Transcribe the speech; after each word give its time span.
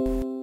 Let's 0.00 0.37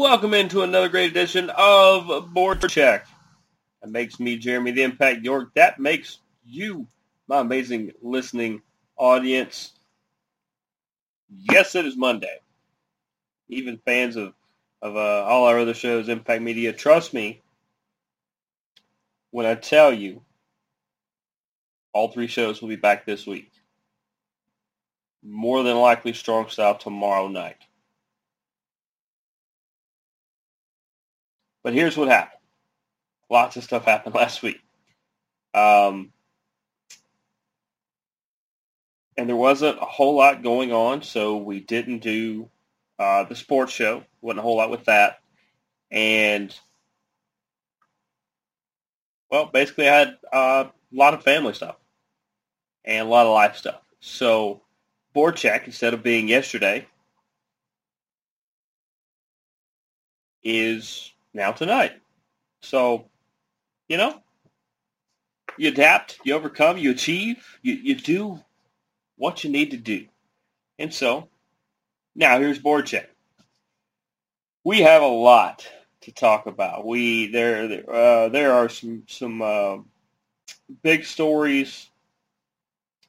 welcome 0.00 0.32
into 0.32 0.62
another 0.62 0.88
great 0.88 1.10
edition 1.10 1.50
of 1.58 2.32
Board 2.32 2.66
Check. 2.70 3.06
That 3.82 3.90
makes 3.90 4.18
me 4.18 4.38
Jeremy 4.38 4.70
the 4.70 4.82
Impact 4.82 5.22
York. 5.22 5.50
That 5.56 5.78
makes 5.78 6.20
you, 6.42 6.86
my 7.28 7.40
amazing 7.40 7.92
listening 8.00 8.62
audience. 8.96 9.72
Yes, 11.28 11.74
it 11.74 11.84
is 11.84 11.98
Monday. 11.98 12.38
Even 13.50 13.78
fans 13.84 14.16
of, 14.16 14.32
of 14.80 14.96
uh, 14.96 15.24
all 15.24 15.44
our 15.44 15.58
other 15.58 15.74
shows, 15.74 16.08
Impact 16.08 16.40
Media, 16.42 16.72
trust 16.72 17.12
me 17.12 17.42
when 19.32 19.44
I 19.44 19.54
tell 19.54 19.92
you 19.92 20.22
all 21.92 22.08
three 22.08 22.26
shows 22.26 22.62
will 22.62 22.70
be 22.70 22.76
back 22.76 23.04
this 23.04 23.26
week. 23.26 23.52
More 25.22 25.62
than 25.62 25.76
likely 25.76 26.14
strong 26.14 26.48
style 26.48 26.78
tomorrow 26.78 27.28
night. 27.28 27.58
But 31.62 31.74
here's 31.74 31.96
what 31.96 32.08
happened. 32.08 32.40
Lots 33.28 33.56
of 33.56 33.64
stuff 33.64 33.84
happened 33.84 34.14
last 34.16 34.42
week. 34.42 34.60
Um, 35.54 36.12
and 39.16 39.28
there 39.28 39.36
wasn't 39.36 39.78
a 39.78 39.84
whole 39.84 40.16
lot 40.16 40.42
going 40.42 40.72
on, 40.72 41.02
so 41.02 41.36
we 41.36 41.60
didn't 41.60 41.98
do 41.98 42.48
uh, 42.98 43.24
the 43.24 43.34
sports 43.34 43.72
show. 43.72 44.04
Wasn't 44.20 44.38
a 44.38 44.42
whole 44.42 44.56
lot 44.56 44.70
with 44.70 44.84
that. 44.86 45.20
And, 45.90 46.54
well, 49.30 49.46
basically 49.52 49.88
I 49.88 49.98
had 49.98 50.18
uh, 50.32 50.64
a 50.68 50.96
lot 50.96 51.14
of 51.14 51.22
family 51.22 51.52
stuff 51.52 51.76
and 52.84 53.06
a 53.06 53.10
lot 53.10 53.26
of 53.26 53.32
life 53.34 53.56
stuff. 53.56 53.80
So 54.00 54.62
board 55.12 55.36
check, 55.36 55.66
instead 55.66 55.94
of 55.94 56.02
being 56.02 56.28
yesterday, 56.28 56.86
is 60.42 61.09
now 61.32 61.52
tonight. 61.52 61.92
So, 62.62 63.06
you 63.88 63.96
know, 63.96 64.20
you 65.56 65.68
adapt, 65.68 66.18
you 66.24 66.34
overcome, 66.34 66.78
you 66.78 66.90
achieve, 66.90 67.58
you, 67.62 67.74
you 67.74 67.94
do 67.94 68.40
what 69.16 69.44
you 69.44 69.50
need 69.50 69.70
to 69.72 69.76
do. 69.76 70.06
And 70.78 70.92
so, 70.92 71.28
now 72.14 72.38
here's 72.38 72.58
board 72.58 72.86
check. 72.86 73.10
We 74.64 74.80
have 74.80 75.02
a 75.02 75.06
lot 75.06 75.66
to 76.02 76.12
talk 76.12 76.46
about. 76.46 76.86
We 76.86 77.26
there 77.28 77.82
uh, 77.90 78.28
there 78.28 78.52
are 78.52 78.68
some 78.68 79.04
some 79.06 79.42
uh, 79.42 79.78
big 80.82 81.04
stories. 81.04 81.88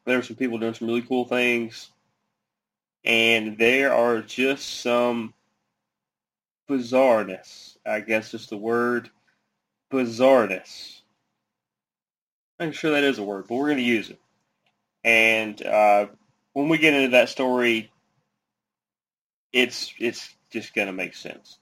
There 0.06 0.18
are 0.18 0.24
some 0.24 0.36
people 0.36 0.58
doing 0.58 0.74
some 0.74 0.88
really 0.88 1.02
cool 1.02 1.26
things, 1.26 1.92
and 3.04 3.58
there 3.58 3.94
are 3.94 4.22
just 4.22 4.82
some 4.82 5.34
bizarreness. 6.70 7.71
I 7.86 8.00
guess 8.02 8.34
is 8.34 8.48
the 8.48 8.58
word 8.58 9.10
bizarreness. 9.92 11.02
I'm 12.60 12.72
sure 12.72 12.92
that 12.92 13.04
is 13.04 13.18
a 13.18 13.24
word, 13.24 13.48
but 13.48 13.56
we're 13.56 13.68
going 13.68 13.78
to 13.78 13.84
use 13.84 14.10
it. 14.10 14.20
And 15.04 15.62
uh, 15.66 16.08
when 16.54 16.70
we 16.70 16.78
get 16.78 16.94
into 16.94 17.12
that 17.12 17.30
story, 17.30 17.92
it's 19.52 19.94
it's 20.00 20.36
just 20.52 20.74
going 20.74 20.88
to 20.88 20.94
make 20.94 21.16
sense. 21.16 21.58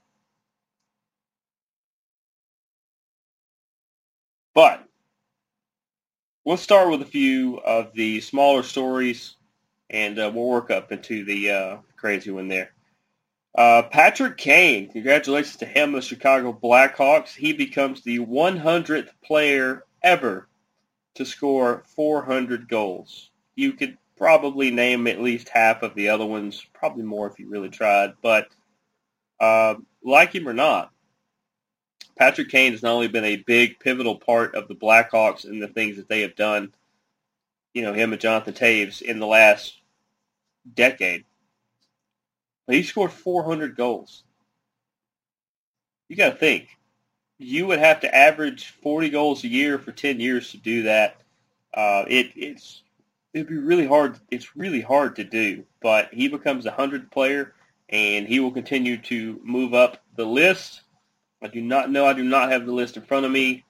But 4.54 4.84
let's 6.46 6.62
start 6.62 6.90
with 6.92 7.02
a 7.02 7.06
few 7.06 7.60
of 7.60 7.94
the 7.94 8.20
smaller 8.20 8.64
stories, 8.64 9.36
and 9.90 10.20
uh, 10.20 10.32
we'll 10.34 10.48
work 10.48 10.70
up 10.70 10.92
into 10.92 11.24
the 11.24 11.52
uh, 11.52 11.78
crazy 11.96 12.32
one 12.32 12.50
there. 12.50 12.72
Uh, 13.56 13.84
Patrick 13.84 14.38
Kane, 14.38 14.90
congratulations 14.92 15.58
to 15.58 15.66
him, 15.66 15.92
the 15.92 16.02
Chicago 16.02 16.54
Blackhawks. 16.54 17.36
He 17.36 17.54
becomes 17.54 18.04
the 18.04 18.20
100th 18.20 19.10
player 19.24 19.86
ever 20.04 20.48
to 21.16 21.26
score 21.26 21.84
400 21.96 22.70
goals. 22.70 23.32
You 23.56 23.74
could 23.74 23.98
probably 24.18 24.70
name 24.70 25.08
at 25.08 25.22
least 25.22 25.50
half 25.50 25.82
of 25.82 25.96
the 25.96 26.10
other 26.10 26.26
ones, 26.26 26.66
probably 26.74 27.04
more 27.04 27.28
if 27.28 27.40
you 27.40 27.50
really 27.50 27.70
tried. 27.70 28.14
But 28.22 28.48
uh, 29.40 29.76
like 30.04 30.34
him 30.34 30.48
or 30.48 30.54
not, 30.54 30.92
Patrick 32.18 32.50
Kane 32.50 32.74
has 32.74 32.84
not 32.84 32.94
only 32.94 33.08
been 33.08 33.24
a 33.24 33.38
big 33.38 33.80
pivotal 33.80 34.18
part 34.18 34.54
of 34.54 34.68
the 34.68 34.76
Blackhawks 34.76 35.46
and 35.46 35.62
the 35.62 35.70
things 35.70 35.96
that 35.96 36.10
they 36.10 36.22
have 36.22 36.36
done, 36.36 36.74
you 37.74 37.82
know, 37.82 37.94
him 37.94 38.12
and 38.12 38.22
Jonathan 38.22 38.54
Toews 38.54 39.02
in 39.02 39.20
the 39.20 39.28
last 39.28 39.80
decade, 40.74 41.24
he 42.76 42.84
scored 42.84 43.12
400 43.12 43.76
goals. 43.76 44.24
You 46.08 46.16
got 46.16 46.32
to 46.32 46.36
think. 46.38 46.68
You 47.38 47.68
would 47.68 47.80
have 47.80 48.02
to 48.02 48.14
average 48.14 48.74
40 48.82 49.10
goals 49.10 49.44
a 49.44 49.48
year 49.48 49.80
for 49.80 49.92
10 49.92 50.20
years 50.20 50.52
to 50.52 50.58
do 50.58 50.84
that. 50.84 51.18
Uh, 51.74 52.04
it, 52.08 52.32
it's 52.36 52.82
it'd 53.34 53.48
be 53.48 53.58
really 53.58 53.88
hard. 53.88 54.20
It's 54.30 54.56
really 54.56 54.82
hard 54.82 55.16
to 55.18 55.24
do. 55.24 55.64
But 55.82 56.10
he 56.12 56.28
becomes 56.28 56.66
a 56.66 56.72
hundred 56.72 57.12
player, 57.12 57.54
and 57.88 58.28
he 58.28 58.40
will 58.40 58.52
continue 58.52 58.98
to 59.04 59.40
move 59.44 59.74
up 59.74 60.04
the 60.16 60.26
list. 60.26 60.82
I 61.42 61.48
do 61.48 61.62
not 61.62 61.92
know. 61.92 62.06
I 62.06 62.14
do 62.14 62.24
not 62.24 62.52
have 62.52 62.66
the 62.66 62.74
list 62.74 62.98
in 62.98 63.04
front 63.04 63.26
of 63.26 63.32
me. 63.32 63.64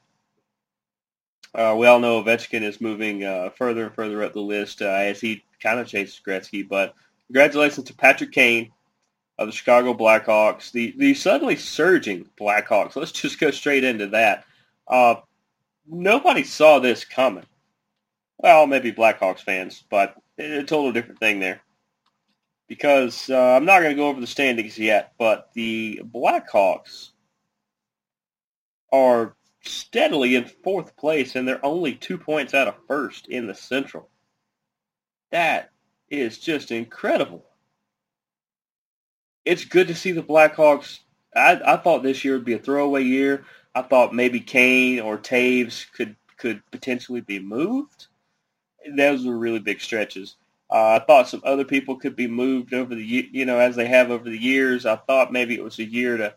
Uh, 1.54 1.76
we 1.78 1.88
all 1.88 2.00
know 2.00 2.24
Ovechkin 2.24 2.62
is 2.62 2.80
moving 2.80 3.24
uh, 3.24 3.50
further 3.50 3.86
and 3.86 3.96
further 3.96 4.24
up 4.24 4.34
the 4.34 4.40
list 4.40 4.82
uh, 4.82 4.86
as 4.86 5.20
he 5.20 5.44
kind 5.62 5.80
of 5.80 5.88
chases 5.88 6.22
Gretzky. 6.26 6.68
But 6.68 6.94
congratulations 7.28 7.88
to 7.88 7.94
Patrick 7.94 8.32
Kane 8.32 8.72
of 9.40 9.48
the 9.48 9.54
Chicago 9.54 9.94
Blackhawks, 9.94 10.72
the 10.72 10.94
the 10.98 11.14
suddenly 11.14 11.56
surging 11.56 12.30
Blackhawks. 12.40 12.98
Let's 12.98 13.14
just 13.14 13.40
go 13.40 13.52
straight 13.52 13.86
into 13.86 14.08
that. 14.08 14.44
Uh, 14.86 15.16
nobody 15.88 16.44
saw 16.44 16.80
this 16.80 17.06
coming. 17.06 17.46
Well, 18.38 18.68
maybe 18.68 18.92
Blackhawks 18.92 19.40
fans, 19.40 19.84
but 19.90 20.16
a 20.38 20.64
total 20.64 20.92
different 20.92 21.20
thing 21.20 21.40
there. 21.40 21.62
Because 22.68 23.30
uh, 23.30 23.56
I'm 23.56 23.66
not 23.66 23.80
going 23.80 23.96
to 23.96 24.02
go 24.02 24.10
over 24.10 24.20
the 24.22 24.28
standings 24.28 24.78
yet, 24.78 25.14
but 25.18 25.50
the 25.54 26.02
Blackhawks 26.04 27.12
are 28.92 29.36
steadily 29.62 30.36
in 30.36 30.46
fourth 30.46 30.98
place, 30.98 31.36
and 31.36 31.48
they're 31.48 31.66
only 31.66 31.96
two 31.96 32.18
points 32.18 32.54
out 32.54 32.68
of 32.68 32.76
first 32.88 33.28
in 33.28 33.48
the 33.48 33.56
Central. 33.56 34.10
That 35.32 35.72
is 36.10 36.38
just 36.40 36.72
incredible. 36.72 37.49
It's 39.50 39.66
good 39.66 39.88
to 39.90 39.96
see 39.96 40.14
the 40.14 40.24
Blackhawks. 40.24 41.00
I, 41.36 41.62
I 41.66 41.78
thought 41.78 42.04
this 42.04 42.26
year 42.26 42.36
would 42.36 42.46
be 42.46 42.54
a 42.54 42.60
throwaway 42.60 43.04
year. 43.04 43.46
I 43.76 43.82
thought 43.84 44.14
maybe 44.14 44.40
Kane 44.40 45.00
or 45.00 45.18
Toews 45.18 45.92
could 45.94 46.16
could 46.38 46.62
potentially 46.72 47.22
be 47.22 47.40
moved. 47.40 48.08
Those 48.96 49.26
were 49.26 49.38
really 49.38 49.60
big 49.60 49.82
stretches. 49.82 50.36
Uh, 50.72 51.00
I 51.02 51.06
thought 51.06 51.30
some 51.30 51.42
other 51.46 51.66
people 51.66 51.98
could 51.98 52.16
be 52.16 52.28
moved 52.28 52.74
over 52.74 52.96
the 52.96 53.04
you 53.04 53.46
know 53.46 53.60
as 53.60 53.76
they 53.76 53.88
have 53.88 54.12
over 54.12 54.30
the 54.30 54.38
years. 54.38 54.86
I 54.86 54.98
thought 54.98 55.34
maybe 55.34 55.56
it 55.56 55.64
was 55.64 55.80
a 55.80 55.86
year 55.86 56.18
to 56.18 56.36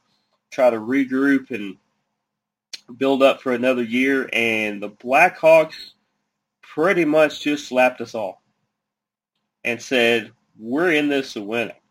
try 0.51 0.71
to 0.71 0.79
regroup 0.79 1.51
and 1.51 1.77
build 2.99 3.23
up 3.23 3.43
for 3.43 3.53
another 3.53 3.83
year, 3.85 4.29
and 4.33 4.83
the 4.83 4.91
Blackhawks 4.91 5.93
pretty 6.63 7.05
much 7.05 7.43
just 7.43 7.69
slapped 7.69 8.01
us 8.01 8.15
all. 8.15 8.43
and 9.65 9.81
said, 9.83 10.33
we're 10.59 10.93
in 10.93 11.09
this 11.09 11.35
to 11.35 11.43
win 11.43 11.71
it. 11.71 11.82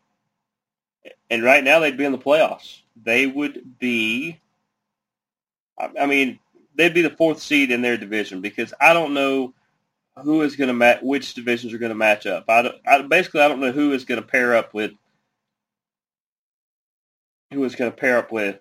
And 1.30 1.42
right 1.42 1.64
now 1.64 1.80
they'd 1.80 1.96
be 1.96 2.04
in 2.04 2.12
the 2.12 2.18
playoffs. 2.18 2.80
They 3.02 3.26
would 3.26 3.78
be, 3.78 4.40
I 5.78 6.06
mean, 6.06 6.38
they'd 6.76 6.94
be 6.94 7.02
the 7.02 7.10
fourth 7.10 7.40
seed 7.40 7.70
in 7.70 7.82
their 7.82 7.96
division 7.96 8.40
because 8.40 8.72
I 8.80 8.92
don't 8.92 9.14
know 9.14 9.54
who 10.16 10.42
is 10.42 10.56
going 10.56 10.68
to 10.68 10.74
match, 10.74 11.00
which 11.02 11.34
divisions 11.34 11.72
are 11.72 11.78
going 11.78 11.90
to 11.90 11.96
match 11.96 12.26
up. 12.26 12.44
I, 12.48 12.70
I 12.86 13.02
basically 13.02 13.40
I 13.40 13.48
don't 13.48 13.60
know 13.60 13.72
who 13.72 13.92
is 13.92 14.04
going 14.04 14.20
to 14.20 14.26
pair 14.26 14.54
up 14.54 14.74
with 14.74 14.92
who 17.52 17.64
is 17.64 17.74
going 17.74 17.90
to 17.90 17.96
pair 17.96 18.18
up 18.18 18.32
with 18.32 18.58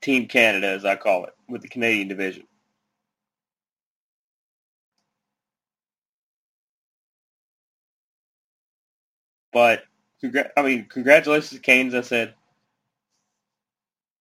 Team 0.00 0.26
Canada, 0.26 0.68
as 0.68 0.84
I 0.84 0.96
call 0.96 1.24
it, 1.24 1.34
with 1.48 1.62
the 1.62 1.68
Canadian 1.68 2.08
division. 2.08 2.44
But 9.52 9.82
I 10.22 10.62
mean, 10.62 10.86
congratulations 10.88 11.50
to 11.50 11.58
Canes. 11.58 11.94
I 11.94 12.02
said 12.02 12.34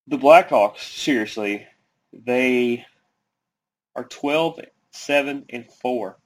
the 0.08 0.18
Blackhawks. 0.18 0.80
Seriously, 0.80 1.68
they 2.14 2.86
are 3.96 4.06
12, 4.06 4.62
7, 4.92 5.46
and 5.50 5.66
four. 5.66 6.18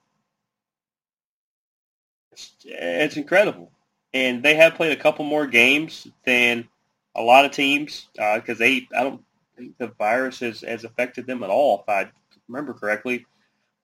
It's, 2.32 2.52
it's 2.64 3.16
incredible, 3.16 3.70
and 4.12 4.42
they 4.42 4.54
have 4.54 4.74
played 4.74 4.92
a 4.92 5.00
couple 5.00 5.24
more 5.24 5.46
games 5.46 6.06
than 6.24 6.68
a 7.16 7.22
lot 7.22 7.44
of 7.44 7.52
teams 7.52 8.08
because 8.14 8.56
uh, 8.56 8.64
they. 8.64 8.88
I 8.96 9.02
don't 9.02 9.22
think 9.56 9.78
the 9.78 9.88
virus 9.98 10.40
has, 10.40 10.62
has 10.62 10.84
affected 10.84 11.26
them 11.26 11.42
at 11.42 11.50
all, 11.50 11.80
if 11.80 11.88
I 11.88 12.10
remember 12.48 12.74
correctly. 12.74 13.26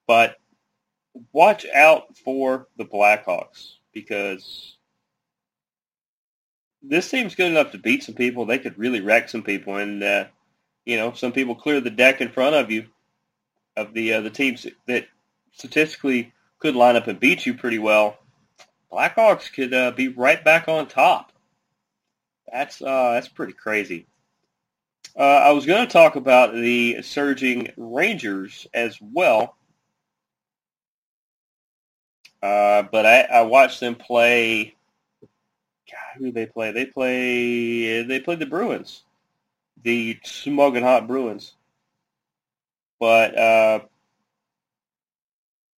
But 0.07 0.37
watch 1.31 1.65
out 1.73 2.17
for 2.17 2.67
the 2.77 2.85
Blackhawks 2.85 3.75
because 3.93 4.77
this 6.83 7.09
team's 7.09 7.35
good 7.35 7.51
enough 7.51 7.71
to 7.71 7.77
beat 7.77 8.03
some 8.03 8.15
people. 8.15 8.45
They 8.45 8.59
could 8.59 8.77
really 8.77 9.01
wreck 9.01 9.29
some 9.29 9.43
people, 9.43 9.77
and 9.77 10.03
uh, 10.03 10.25
you 10.85 10.97
know, 10.97 11.13
some 11.13 11.31
people 11.31 11.55
clear 11.55 11.79
the 11.79 11.89
deck 11.89 12.21
in 12.21 12.29
front 12.29 12.55
of 12.55 12.71
you 12.71 12.87
of 13.77 13.93
the 13.93 14.13
uh, 14.13 14.21
the 14.21 14.29
teams 14.29 14.67
that 14.87 15.07
statistically 15.53 16.33
could 16.59 16.75
line 16.75 16.95
up 16.95 17.07
and 17.07 17.19
beat 17.19 17.45
you 17.45 17.53
pretty 17.53 17.79
well. 17.79 18.17
Blackhawks 18.91 19.51
could 19.51 19.73
uh, 19.73 19.91
be 19.91 20.09
right 20.09 20.43
back 20.43 20.67
on 20.67 20.87
top. 20.87 21.31
That's 22.51 22.81
uh, 22.81 23.13
that's 23.13 23.27
pretty 23.27 23.53
crazy. 23.53 24.07
Uh, 25.17 25.23
I 25.23 25.51
was 25.51 25.65
going 25.65 25.85
to 25.85 25.91
talk 25.91 26.15
about 26.15 26.53
the 26.53 27.01
surging 27.01 27.71
Rangers 27.75 28.65
as 28.73 28.97
well, 29.01 29.55
uh, 32.41 32.83
but 32.83 33.05
I, 33.05 33.21
I 33.21 33.41
watched 33.41 33.81
them 33.81 33.95
play 33.95 34.75
who 36.17 36.31
they 36.31 36.45
play? 36.45 36.71
They 36.71 36.85
play 36.85 38.03
they 38.03 38.19
played 38.19 38.39
the 38.39 38.45
Bruins, 38.45 39.03
the 39.83 40.19
smoking 40.23 40.83
hot 40.83 41.07
Bruins. 41.07 41.53
But 42.99 43.37
uh, 43.37 43.79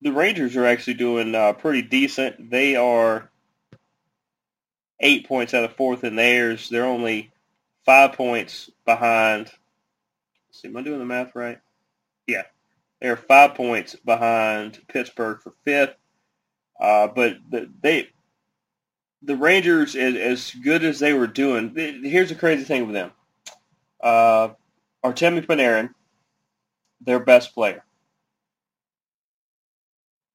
the 0.01 0.11
Rangers 0.11 0.55
are 0.57 0.65
actually 0.65 0.95
doing 0.95 1.33
uh, 1.33 1.53
pretty 1.53 1.81
decent. 1.81 2.49
They 2.51 2.75
are 2.75 3.29
eight 4.99 5.27
points 5.27 5.53
out 5.53 5.63
of 5.63 5.75
fourth 5.75 6.03
in 6.03 6.15
theirs. 6.15 6.69
They're 6.69 6.85
only 6.85 7.31
five 7.85 8.13
points 8.13 8.69
behind. 8.85 9.51
see, 10.51 10.67
am 10.67 10.77
I 10.77 10.81
doing 10.81 10.99
the 10.99 11.05
math 11.05 11.35
right? 11.35 11.59
Yeah, 12.27 12.43
they're 13.01 13.17
five 13.17 13.55
points 13.55 13.95
behind 13.95 14.79
Pittsburgh 14.87 15.41
for 15.41 15.53
fifth. 15.63 15.95
Uh, 16.79 17.07
but 17.07 17.37
the, 17.49 17.69
they 17.81 18.09
the 19.23 19.35
Rangers, 19.37 19.95
as, 19.95 20.15
as 20.15 20.51
good 20.51 20.83
as 20.83 20.99
they 20.99 21.13
were 21.13 21.27
doing, 21.27 21.73
here's 21.75 22.29
the 22.29 22.35
crazy 22.35 22.63
thing 22.63 22.85
with 22.85 22.93
them. 22.93 23.11
Uh, 24.01 24.49
Artemi 25.03 25.45
Panarin, 25.45 25.93
their 27.01 27.19
best 27.19 27.53
player, 27.53 27.83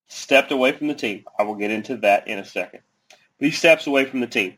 stepped 0.07 0.53
away 0.53 0.73
from 0.73 0.89
the 0.89 0.95
team. 0.95 1.25
I 1.39 1.43
will 1.43 1.55
get 1.55 1.71
into 1.71 1.99
that 1.99 2.29
in 2.29 2.39
a 2.39 2.45
second. 2.45 2.81
But 3.09 3.47
he 3.47 3.51
steps 3.51 3.87
away 3.87 4.07
from 4.07 4.21
the 4.21 4.27
team. 4.27 4.57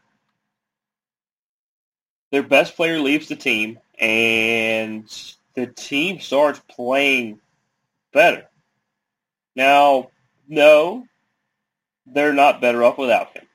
Their 2.30 2.44
best 2.44 2.76
player 2.76 3.00
leaves 3.00 3.28
the 3.28 3.36
team, 3.36 3.80
and 3.98 5.04
the 5.54 5.66
team 5.66 6.20
starts 6.20 6.60
playing 6.70 7.40
better. 8.12 8.48
Now, 9.56 10.10
no, 10.48 11.04
they're 12.06 12.32
not 12.32 12.60
better 12.60 12.84
off 12.84 12.98
without 12.98 13.36
him. 13.36 13.46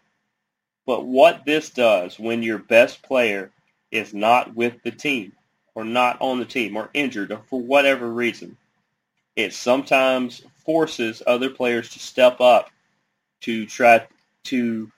But 0.85 1.05
what 1.05 1.45
this 1.45 1.69
does 1.69 2.19
when 2.19 2.43
your 2.43 2.59
best 2.59 3.01
player 3.01 3.51
is 3.91 4.13
not 4.13 4.55
with 4.55 4.81
the 4.83 4.91
team 4.91 5.33
or 5.73 5.83
not 5.83 6.17
on 6.21 6.39
the 6.39 6.45
team 6.45 6.77
or 6.77 6.89
injured 6.93 7.31
or 7.31 7.41
for 7.49 7.61
whatever 7.61 8.11
reason, 8.11 8.57
it 9.35 9.53
sometimes 9.53 10.43
forces 10.65 11.23
other 11.25 11.49
players 11.49 11.89
to 11.89 11.99
step 11.99 12.39
up 12.39 12.69
to 13.41 13.65
try 13.65 14.07
to 14.45 14.91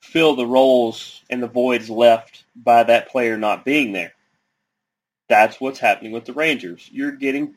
fill 0.00 0.34
the 0.34 0.46
roles 0.46 1.22
and 1.30 1.42
the 1.42 1.48
voids 1.48 1.88
left 1.88 2.44
by 2.56 2.82
that 2.82 3.08
player 3.08 3.36
not 3.36 3.64
being 3.64 3.92
there. 3.92 4.12
That's 5.28 5.60
what's 5.60 5.78
happening 5.78 6.12
with 6.12 6.24
the 6.24 6.32
Rangers. 6.32 6.88
You're 6.92 7.12
getting 7.12 7.54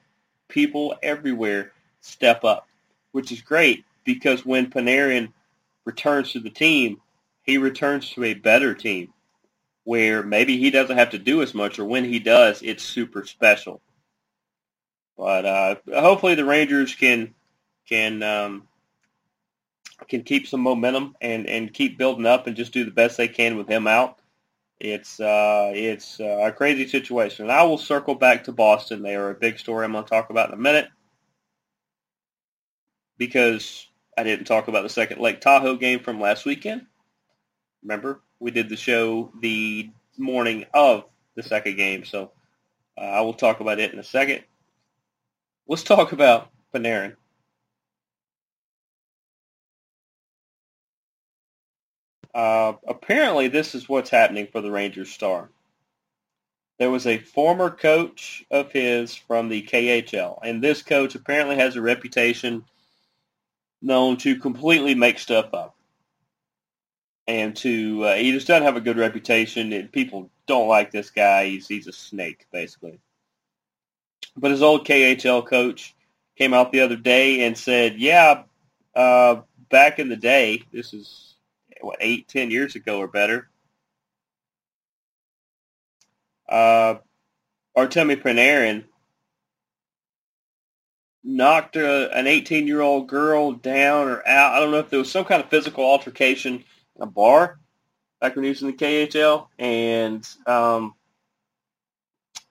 people 0.47 0.95
everywhere 1.03 1.71
step 2.01 2.44
up, 2.44 2.67
which 3.12 3.31
is 3.31 3.41
great 3.41 3.83
because 4.03 4.45
when 4.45 4.69
Panarin 4.69 5.33
returns 5.83 6.31
to 6.31 6.39
the 6.39 6.50
team, 6.50 7.01
he 7.45 7.57
returns 7.57 8.09
to 8.12 8.24
a 8.24 8.33
better 8.33 8.74
team 8.74 9.13
where 9.83 10.24
maybe 10.24 10.57
he 10.57 10.71
doesn't 10.71 10.97
have 10.97 11.12
to 11.12 11.19
do 11.19 11.42
as 11.42 11.53
much, 11.53 11.77
or 11.77 11.86
when 11.86 12.03
he 12.03 12.19
does, 12.19 12.62
it's 12.63 12.83
super 12.83 13.24
special. 13.24 13.81
But 15.18 15.45
uh, 15.45 15.75
hopefully 15.94 16.36
the 16.36 16.44
Rangers 16.44 16.95
can 16.95 17.33
can 17.88 18.24
um, 18.24 18.68
can 20.07 20.24
keep 20.24 20.47
some 20.47 20.59
momentum 20.59 21.15
and, 21.21 21.47
and 21.47 21.74
keep 21.74 21.97
building 21.97 22.25
up 22.25 22.47
and 22.47 22.56
just 22.56 22.74
do 22.74 22.83
the 22.83 22.92
best 22.92 23.18
they 23.18 23.27
can 23.27 23.57
with 23.57 23.69
him 23.69 23.88
out. 23.88 24.19
It's 24.80 25.19
uh, 25.19 25.71
it's 25.74 26.19
uh, 26.19 26.39
a 26.44 26.51
crazy 26.51 26.88
situation. 26.88 27.45
And 27.45 27.51
I 27.51 27.63
will 27.63 27.77
circle 27.77 28.15
back 28.15 28.44
to 28.45 28.51
Boston. 28.51 29.03
They 29.03 29.15
are 29.15 29.30
a 29.30 29.36
big 29.36 29.57
story 29.57 29.86
I'm 29.86 29.94
going 29.94 30.03
to 30.03 30.09
talk 30.09 30.30
about 30.31 30.50
in 30.50 30.56
a 30.56 30.62
minute 30.62 30.89
because 33.18 33.88
I 34.18 34.24
didn't 34.24 34.45
talk 34.45 34.68
about 34.68 34.83
the 34.83 34.89
second 34.89 35.21
Lake 35.21 35.39
Tahoe 35.39 35.77
game 35.77 36.00
from 36.00 36.19
last 36.19 36.45
weekend. 36.45 36.88
Remember, 37.85 38.19
we 38.39 38.49
did 38.49 38.67
the 38.67 38.75
show 38.75 39.31
the 39.41 39.91
morning 40.17 40.65
of 40.74 41.05
the 41.36 41.43
second 41.43 41.75
game, 41.75 42.03
so 42.03 42.31
uh, 42.98 43.01
I 43.01 43.21
will 43.21 43.36
talk 43.36 43.60
about 43.60 43.79
it 43.79 43.93
in 43.93 44.00
a 44.00 44.03
second. 44.03 44.43
Let's 45.67 45.83
talk 45.83 46.12
about 46.12 46.50
Panarin. 46.74 47.15
Uh, 52.33 52.74
apparently, 52.88 53.50
this 53.50 53.75
is 53.75 53.88
what's 53.88 54.10
happening 54.10 54.48
for 54.51 54.62
the 54.62 54.71
Rangers 54.71 55.12
star. 55.12 55.51
There 56.79 56.89
was 56.89 57.05
a 57.05 57.19
former 57.19 57.69
coach 57.69 58.43
of 58.50 58.71
his 58.71 59.13
from 59.13 59.48
the 59.48 59.62
KHL, 59.62 60.39
and 60.41 60.60
this 60.60 60.81
coach 60.81 61.13
apparently 61.13 61.57
has 61.57 61.75
a 61.75 61.81
reputation 61.81 62.65
known 63.83 64.17
to 64.17 64.39
completely 64.39 64.95
make 64.95 65.19
stuff 65.19 65.53
up 65.53 65.75
and 67.27 67.55
to 67.58 68.03
uh, 68.03 68.15
he 68.15 68.32
just 68.32 68.48
doesn't 68.48 68.63
have 68.63 68.75
a 68.75 68.82
good 68.82 68.98
reputation. 68.98 69.74
And 69.74 69.91
people 69.91 70.29
don't 70.48 70.67
like 70.67 70.91
this 70.91 71.10
guy. 71.10 71.48
He's 71.48 71.67
he's 71.67 71.88
a 71.88 71.94
snake 71.94 72.48
basically. 72.51 73.00
But 74.38 74.51
his 74.51 74.62
old 74.62 74.86
KHL 74.86 75.46
coach 75.48 75.96
came 76.38 76.53
out 76.53 76.72
the 76.72 76.82
other 76.82 76.98
day 76.98 77.46
and 77.46 77.58
said, 77.58 78.00
"Yeah, 78.00 78.44
uh, 78.96 79.41
back 79.70 80.00
in 80.00 80.10
the 80.10 80.17
day, 80.17 80.63
this 80.72 80.94
is 80.94 81.36
what 81.82 81.98
eight, 82.00 82.27
ten 82.27 82.51
years 82.51 82.75
ago 82.75 83.00
or 83.00 83.08
better." 83.08 83.50
Uh, 86.48 86.96
Artemi 87.75 88.22
Panarin 88.22 88.86
knocked 91.24 91.75
a, 91.75 92.15
an 92.15 92.25
18-year-old 92.25 93.08
girl 93.08 93.51
down 93.53 94.08
or 94.08 94.25
out. 94.27 94.53
I 94.53 94.60
don't 94.60 94.72
know 94.72 94.77
if 94.77 94.91
there 94.91 95.00
was 95.00 95.12
some 95.12 95.25
kind 95.25 95.44
of 95.44 95.50
physical 95.50 95.84
altercation 95.84 96.63
a 96.99 97.05
bar 97.05 97.59
back 98.19 98.35
when 98.35 98.43
he 98.43 98.49
was 98.49 98.61
in 98.61 98.67
the 98.67 98.73
KHL, 98.73 99.47
and 99.59 100.27
um, 100.47 100.95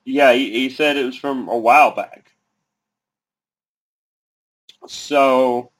yeah, 0.05 0.33
he, 0.33 0.51
he 0.51 0.71
said 0.71 0.97
it 0.97 1.05
was 1.05 1.17
from 1.17 1.49
a 1.49 1.57
while 1.57 1.95
back. 1.95 2.31
So 4.87 5.71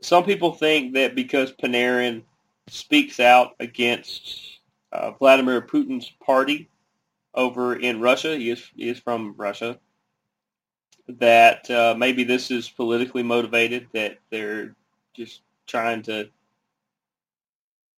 some 0.00 0.24
people 0.24 0.52
think 0.52 0.94
that 0.94 1.14
because 1.14 1.52
Panarin 1.52 2.22
speaks 2.68 3.20
out 3.20 3.56
against 3.60 4.60
uh, 4.92 5.12
Vladimir 5.12 5.60
Putin's 5.60 6.10
party 6.24 6.68
over 7.34 7.76
in 7.76 8.00
Russia, 8.00 8.36
he 8.36 8.50
is, 8.50 8.70
he 8.74 8.88
is 8.88 8.98
from 8.98 9.34
Russia, 9.36 9.78
that 11.08 11.68
uh, 11.70 11.94
maybe 11.98 12.24
this 12.24 12.50
is 12.50 12.68
politically 12.68 13.22
motivated, 13.22 13.88
that 13.92 14.18
they're 14.30 14.74
just 15.14 15.42
trying 15.66 16.02
to 16.02 16.30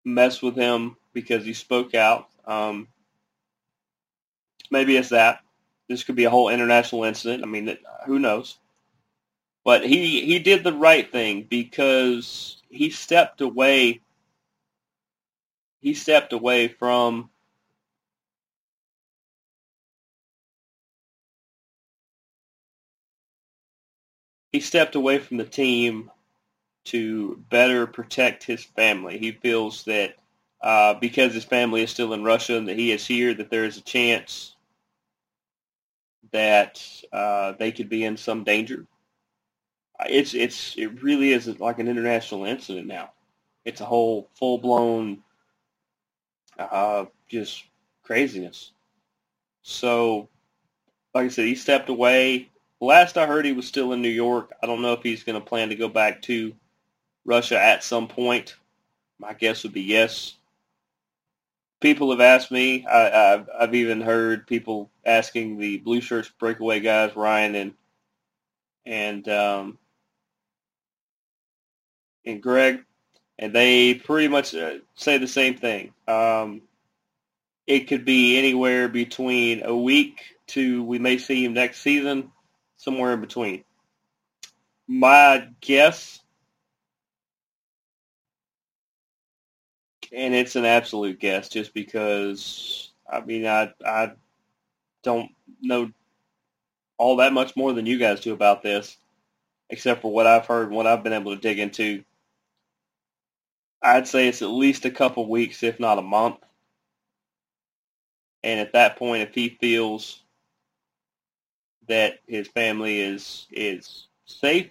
mess 0.05 0.43
with 0.43 0.57
him 0.57 0.97
because 1.13 1.45
he 1.45 1.55
spoke 1.55 1.95
out. 1.95 2.29
Um, 2.47 2.89
maybe 4.71 4.97
it's 4.97 5.11
that. 5.11 5.41
This 5.89 6.05
could 6.05 6.17
be 6.17 6.25
a 6.25 6.31
whole 6.31 6.49
international 6.49 7.05
incident. 7.05 7.43
I 7.43 7.47
mean, 7.47 7.77
who 8.07 8.19
knows? 8.19 8.59
But 9.65 9.87
he 9.87 10.25
he 10.25 10.39
did 10.39 10.65
the 10.65 10.73
right 10.73 11.11
thing 11.11 11.47
because 11.49 12.63
he 12.69 12.91
stepped 12.91 13.41
away. 13.41 14.01
He 15.81 15.95
stepped 15.95 16.33
away 16.33 16.69
from 16.69 17.31
he 24.53 24.61
stepped 24.61 24.95
away 24.95 25.19
from 25.19 25.37
the 25.37 25.45
team 25.45 26.11
to 26.85 27.43
better 27.51 27.87
protect 27.87 28.45
his 28.45 28.65
family. 28.65 29.19
He 29.19 29.33
feels 29.33 29.85
that 29.85 30.17
uh, 30.61 30.95
because 30.95 31.35
his 31.35 31.45
family 31.45 31.83
is 31.83 31.91
still 31.91 32.13
in 32.13 32.25
Russia 32.25 32.57
and 32.57 32.69
that 32.69 32.79
he 32.79 32.93
is 32.93 33.07
here, 33.07 33.35
that 33.35 33.51
there 33.51 33.65
is 33.65 33.77
a 33.77 33.83
chance 33.83 34.57
that 36.33 36.85
uh, 37.13 37.53
they 37.59 37.73
could 37.73 37.89
be 37.89 38.05
in 38.05 38.17
some 38.17 38.45
danger. 38.45 38.87
It's 40.07 40.35
it's 40.35 40.77
it 40.77 41.03
really 41.03 41.33
is 41.33 41.47
like 41.61 41.79
an 41.79 41.89
international 41.89 42.45
incident 42.45 42.87
now. 42.87 43.13
It's 43.65 43.81
a 43.81 43.85
whole 43.85 44.29
full 44.35 44.59
blown 44.59 45.23
uh, 46.59 47.07
just 47.29 47.65
craziness. 48.03 48.73
So, 49.63 50.29
like 51.15 51.27
I 51.27 51.29
said, 51.29 51.47
he 51.47 51.55
stepped 51.55 51.89
away. 51.89 52.51
Last 52.81 53.17
I 53.17 53.27
heard, 53.27 53.45
he 53.45 53.53
was 53.53 53.67
still 53.67 53.93
in 53.93 54.03
New 54.03 54.09
York. 54.09 54.53
I 54.63 54.67
don't 54.67 54.83
know 54.83 54.93
if 54.93 55.03
he's 55.03 55.23
going 55.23 55.41
to 55.41 55.47
plan 55.47 55.69
to 55.69 55.77
go 55.77 55.89
back 55.89 56.23
to 56.23 56.53
Russia 57.25 57.61
at 57.61 57.85
some 57.85 58.09
point. 58.09 58.57
My 59.19 59.35
guess 59.35 59.63
would 59.63 59.73
be 59.73 59.83
yes. 59.83 60.35
People 61.81 62.11
have 62.11 62.21
asked 62.21 62.51
me. 62.51 62.87
I, 62.87 62.99
have 63.11 63.49
I've 63.59 63.75
even 63.75 64.01
heard 64.01 64.47
people 64.47 64.91
asking 65.05 65.59
the 65.59 65.79
blue 65.79 66.01
shirts 66.01 66.31
breakaway 66.39 66.81
guys, 66.81 67.17
Ryan 67.17 67.55
and 67.55 67.75
and 68.87 69.29
um, 69.29 69.79
and 72.25 72.43
Greg, 72.43 72.85
and 73.39 73.53
they 73.53 73.95
pretty 73.95 74.29
much 74.29 74.55
uh, 74.55 74.79
say 74.95 75.19
the 75.19 75.27
same 75.27 75.57
thing. 75.57 75.93
Um, 76.07 76.63
it 77.67 77.89
could 77.89 78.05
be 78.05 78.39
anywhere 78.39 78.89
between 78.89 79.65
a 79.65 79.77
week 79.77 80.21
to 80.49 80.83
we 80.85 80.99
may 80.99 81.19
see 81.19 81.45
him 81.45 81.55
next 81.55 81.81
season, 81.81 82.33
somewhere 82.77 83.15
in 83.15 83.21
between. 83.21 83.65
My 84.89 85.49
guess, 85.61 86.21
and 90.13 90.35
it's 90.35 90.57
an 90.57 90.65
absolute 90.65 91.19
guess, 91.21 91.49
just 91.49 91.75
because 91.75 92.91
I 93.11 93.21
mean 93.21 93.47
I 93.47 93.73
I 93.85 94.13
don't 95.03 95.31
know 95.61 95.91
all 96.99 97.17
that 97.17 97.33
much 97.33 97.57
more 97.57 97.73
than 97.73 97.87
you 97.87 97.99
guys 97.99 98.21
do 98.21 98.33
about 98.33 98.63
this, 98.63 98.97
except 99.71 100.03
for 100.03 100.13
what 100.13 100.27
I've 100.27 100.47
heard 100.47 100.69
and 100.69 100.77
what 100.77 100.87
I've 100.87 101.03
been 101.03 101.13
able 101.13 101.35
to 101.35 101.41
dig 101.41 101.59
into. 101.59 102.05
I'd 103.83 104.07
say 104.07 104.29
it's 104.29 104.43
at 104.43 104.51
least 104.51 104.85
a 104.85 104.91
couple 104.91 105.29
weeks, 105.29 105.63
if 105.65 105.81
not 105.81 105.99
a 105.99 106.03
month. 106.03 106.37
And 108.45 108.61
at 108.61 108.73
that 108.75 108.97
point, 108.97 109.23
if 109.23 109.35
he 109.35 109.49
feels 109.61 110.23
that 111.89 112.21
his 112.27 112.49
family 112.49 113.01
is 113.01 113.47
is 113.51 114.07
safe, 114.27 114.71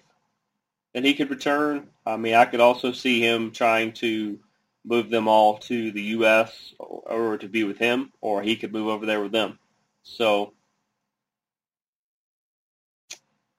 then 0.94 1.04
he 1.04 1.14
could 1.14 1.30
return. 1.30 1.88
I 2.06 2.16
mean, 2.16 2.34
I 2.34 2.46
could 2.46 2.60
also 2.60 2.92
see 2.92 3.20
him 3.20 3.50
trying 3.50 3.92
to 3.94 4.38
move 4.84 5.10
them 5.10 5.28
all 5.28 5.58
to 5.58 5.90
the 5.92 6.02
U.S. 6.02 6.74
or, 6.78 7.02
or 7.06 7.38
to 7.38 7.48
be 7.48 7.64
with 7.64 7.78
him, 7.78 8.12
or 8.20 8.42
he 8.42 8.56
could 8.56 8.72
move 8.72 8.88
over 8.88 9.06
there 9.06 9.20
with 9.20 9.32
them. 9.32 9.58
So 10.02 10.52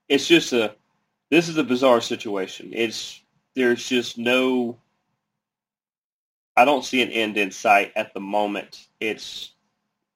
it's 0.09 0.27
just 0.27 0.53
a 0.53 0.75
this 1.29 1.49
is 1.49 1.57
a 1.57 1.63
bizarre 1.63 2.01
situation. 2.01 2.71
It's 2.73 3.21
there's 3.55 3.87
just 3.87 4.17
no 4.17 4.77
I 6.55 6.65
don't 6.65 6.85
see 6.85 7.01
an 7.01 7.09
end 7.09 7.37
in 7.37 7.51
sight 7.51 7.93
at 7.95 8.13
the 8.13 8.19
moment. 8.19 8.87
It's 8.99 9.51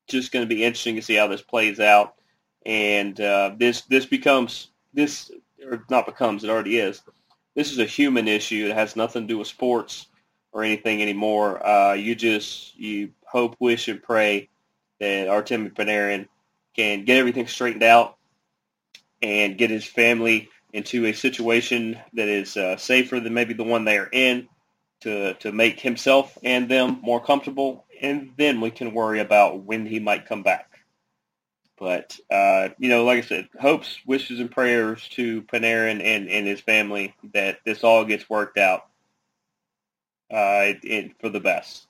just 0.07 0.31
going 0.31 0.47
to 0.47 0.55
be 0.55 0.63
interesting 0.63 0.95
to 0.95 1.01
see 1.01 1.15
how 1.15 1.27
this 1.27 1.41
plays 1.41 1.79
out, 1.79 2.15
and 2.65 3.19
uh, 3.19 3.55
this 3.57 3.81
this 3.81 4.05
becomes 4.05 4.69
this 4.93 5.31
or 5.65 5.83
not 5.89 6.05
becomes 6.05 6.43
it 6.43 6.49
already 6.49 6.77
is. 6.77 7.01
This 7.55 7.71
is 7.71 7.79
a 7.79 7.85
human 7.85 8.27
issue. 8.27 8.67
It 8.69 8.75
has 8.75 8.95
nothing 8.95 9.23
to 9.23 9.27
do 9.27 9.39
with 9.39 9.47
sports 9.47 10.07
or 10.51 10.63
anything 10.63 11.01
anymore. 11.01 11.65
Uh, 11.65 11.93
you 11.93 12.15
just 12.15 12.77
you 12.77 13.11
hope, 13.25 13.55
wish, 13.59 13.87
and 13.87 14.01
pray 14.01 14.49
that 14.99 15.27
Artemi 15.27 15.73
Panarin 15.73 16.27
can 16.75 17.05
get 17.05 17.17
everything 17.17 17.47
straightened 17.47 17.83
out 17.83 18.17
and 19.21 19.57
get 19.57 19.69
his 19.69 19.85
family 19.85 20.49
into 20.73 21.05
a 21.05 21.13
situation 21.13 21.97
that 22.13 22.27
is 22.27 22.55
uh, 22.55 22.77
safer 22.77 23.19
than 23.19 23.33
maybe 23.33 23.53
the 23.53 23.63
one 23.63 23.85
they 23.85 23.97
are 23.97 24.09
in 24.11 24.47
to 25.01 25.33
to 25.35 25.51
make 25.51 25.79
himself 25.79 26.37
and 26.43 26.69
them 26.69 26.99
more 27.01 27.23
comfortable, 27.23 27.85
and 28.01 28.31
then 28.37 28.61
we 28.61 28.71
can 28.71 28.93
worry 28.93 29.19
about 29.19 29.63
when 29.63 29.85
he 29.85 29.99
might 29.99 30.25
come 30.25 30.43
back. 30.43 30.79
But 31.79 32.19
uh, 32.31 32.69
you 32.79 32.89
know, 32.89 33.05
like 33.05 33.23
I 33.23 33.27
said, 33.27 33.49
hopes, 33.59 33.97
wishes, 34.05 34.39
and 34.39 34.49
prayers 34.49 35.07
to 35.09 35.43
Panarin 35.43 36.01
and, 36.03 36.27
and 36.29 36.47
his 36.47 36.61
family 36.61 37.13
that 37.33 37.59
this 37.65 37.83
all 37.83 38.03
gets 38.05 38.29
worked 38.29 38.57
out 38.57 38.87
uh, 40.31 40.73
for 41.19 41.29
the 41.29 41.39
best. 41.39 41.87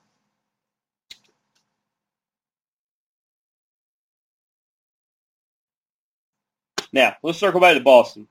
Now 6.92 7.16
let's 7.22 7.38
circle 7.38 7.60
back 7.60 7.76
to 7.76 7.82
Boston. 7.82 8.26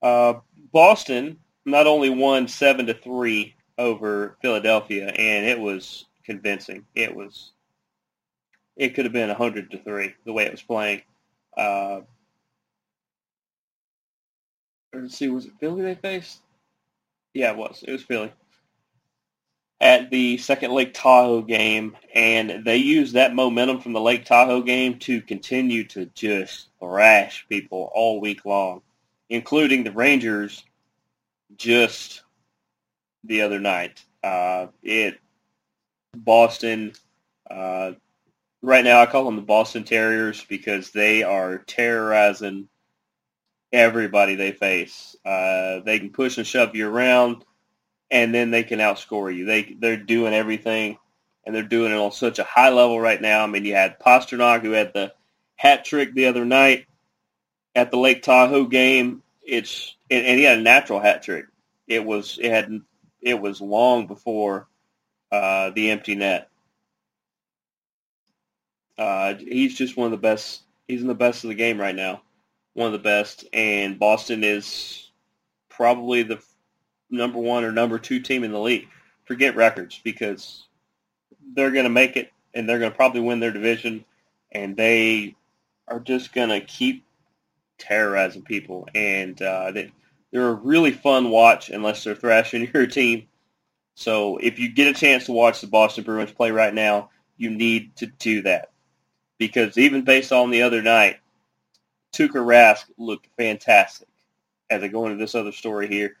Uh, 0.00 0.34
Boston 0.72 1.38
not 1.64 1.86
only 1.86 2.10
won 2.10 2.48
seven 2.48 2.86
to 2.86 2.94
three 2.94 3.54
over 3.78 4.36
Philadelphia, 4.42 5.08
and 5.08 5.46
it 5.46 5.58
was 5.58 6.06
convincing. 6.24 6.86
It 6.94 7.14
was. 7.14 7.52
It 8.76 8.94
could 8.94 9.04
have 9.04 9.12
been 9.12 9.28
hundred 9.30 9.70
to 9.72 9.78
three 9.78 10.14
the 10.24 10.32
way 10.32 10.46
it 10.46 10.52
was 10.52 10.62
playing. 10.62 11.02
Uh, 11.56 12.00
let's 14.94 15.16
see, 15.16 15.28
was 15.28 15.44
it 15.46 15.52
Philly 15.60 15.82
they 15.82 15.94
faced? 15.94 16.40
Yeah, 17.34 17.50
it 17.50 17.56
was. 17.56 17.84
It 17.86 17.92
was 17.92 18.02
Philly 18.02 18.32
at 19.82 20.10
the 20.10 20.38
second 20.38 20.70
Lake 20.70 20.94
Tahoe 20.94 21.42
game, 21.42 21.96
and 22.14 22.64
they 22.64 22.76
used 22.76 23.14
that 23.14 23.34
momentum 23.34 23.80
from 23.80 23.92
the 23.92 24.00
Lake 24.00 24.24
Tahoe 24.24 24.62
game 24.62 25.00
to 25.00 25.20
continue 25.20 25.82
to 25.88 26.06
just 26.14 26.68
thrash 26.78 27.44
people 27.48 27.90
all 27.92 28.20
week 28.20 28.44
long, 28.44 28.82
including 29.28 29.82
the 29.82 29.90
Rangers 29.90 30.62
just 31.56 32.22
the 33.24 33.42
other 33.42 33.58
night. 33.58 34.04
Uh, 34.22 34.68
it 34.84 35.18
Boston. 36.16 36.92
Uh, 37.50 37.92
right 38.62 38.84
now, 38.84 39.00
I 39.00 39.06
call 39.06 39.24
them 39.24 39.34
the 39.34 39.42
Boston 39.42 39.82
Terriers 39.82 40.44
because 40.44 40.92
they 40.92 41.24
are 41.24 41.58
terrorizing 41.58 42.68
everybody 43.72 44.36
they 44.36 44.52
face. 44.52 45.16
Uh, 45.24 45.80
they 45.80 45.98
can 45.98 46.10
push 46.10 46.38
and 46.38 46.46
shove 46.46 46.76
you 46.76 46.88
around, 46.88 47.44
and 48.12 48.34
then 48.34 48.50
they 48.50 48.62
can 48.62 48.78
outscore 48.78 49.34
you. 49.34 49.46
They 49.46 49.74
they're 49.80 49.96
doing 49.96 50.34
everything, 50.34 50.98
and 51.44 51.54
they're 51.54 51.62
doing 51.62 51.90
it 51.90 51.96
on 51.96 52.12
such 52.12 52.38
a 52.38 52.44
high 52.44 52.68
level 52.68 53.00
right 53.00 53.20
now. 53.20 53.42
I 53.42 53.46
mean, 53.46 53.64
you 53.64 53.74
had 53.74 53.98
Pastrnak 53.98 54.60
who 54.60 54.72
had 54.72 54.92
the 54.92 55.12
hat 55.56 55.84
trick 55.86 56.14
the 56.14 56.26
other 56.26 56.44
night 56.44 56.86
at 57.74 57.90
the 57.90 57.96
Lake 57.96 58.22
Tahoe 58.22 58.66
game. 58.66 59.22
It's 59.42 59.96
and, 60.10 60.26
and 60.26 60.38
he 60.38 60.44
had 60.44 60.58
a 60.58 60.62
natural 60.62 61.00
hat 61.00 61.22
trick. 61.22 61.46
It 61.88 62.04
was 62.04 62.38
it 62.40 62.50
had 62.50 62.70
it 63.22 63.40
was 63.40 63.60
long 63.62 64.06
before 64.06 64.68
uh, 65.32 65.70
the 65.70 65.90
empty 65.90 66.14
net. 66.14 66.50
Uh, 68.98 69.34
he's 69.34 69.76
just 69.76 69.96
one 69.96 70.04
of 70.04 70.12
the 70.12 70.18
best. 70.18 70.62
He's 70.86 71.00
in 71.00 71.08
the 71.08 71.14
best 71.14 71.44
of 71.44 71.48
the 71.48 71.54
game 71.54 71.80
right 71.80 71.96
now. 71.96 72.20
One 72.74 72.86
of 72.86 72.92
the 72.92 72.98
best, 72.98 73.46
and 73.52 73.98
Boston 73.98 74.44
is 74.44 75.10
probably 75.70 76.22
the 76.22 76.42
number 77.12 77.38
one 77.38 77.64
or 77.64 77.72
number 77.72 77.98
two 77.98 78.20
team 78.20 78.44
in 78.44 78.52
the 78.52 78.60
league. 78.60 78.88
Forget 79.24 79.56
records 79.56 80.00
because 80.02 80.66
they're 81.54 81.70
going 81.70 81.84
to 81.84 81.90
make 81.90 82.16
it, 82.16 82.32
and 82.54 82.68
they're 82.68 82.78
going 82.78 82.90
to 82.90 82.96
probably 82.96 83.20
win 83.20 83.40
their 83.40 83.52
division, 83.52 84.04
and 84.50 84.76
they 84.76 85.36
are 85.88 86.00
just 86.00 86.32
going 86.32 86.48
to 86.48 86.60
keep 86.60 87.04
terrorizing 87.78 88.42
people. 88.42 88.88
And 88.94 89.40
uh, 89.40 89.70
they, 89.72 89.92
they're 90.30 90.48
a 90.48 90.54
really 90.54 90.92
fun 90.92 91.30
watch 91.30 91.70
unless 91.70 92.02
they're 92.02 92.14
thrashing 92.14 92.70
your 92.74 92.86
team. 92.86 93.28
So 93.94 94.38
if 94.38 94.58
you 94.58 94.70
get 94.70 94.88
a 94.88 94.98
chance 94.98 95.26
to 95.26 95.32
watch 95.32 95.60
the 95.60 95.66
Boston 95.66 96.04
Bruins 96.04 96.32
play 96.32 96.50
right 96.50 96.72
now, 96.72 97.10
you 97.36 97.50
need 97.50 97.94
to 97.96 98.06
do 98.06 98.42
that. 98.42 98.70
Because 99.38 99.76
even 99.76 100.02
based 100.02 100.32
on 100.32 100.50
the 100.50 100.62
other 100.62 100.82
night, 100.82 101.16
Tuukka 102.12 102.34
Rask 102.34 102.84
looked 102.96 103.28
fantastic. 103.36 104.08
As 104.70 104.82
I 104.82 104.88
go 104.88 105.06
into 105.06 105.18
this 105.18 105.34
other 105.34 105.52
story 105.52 105.88
here, 105.88 106.16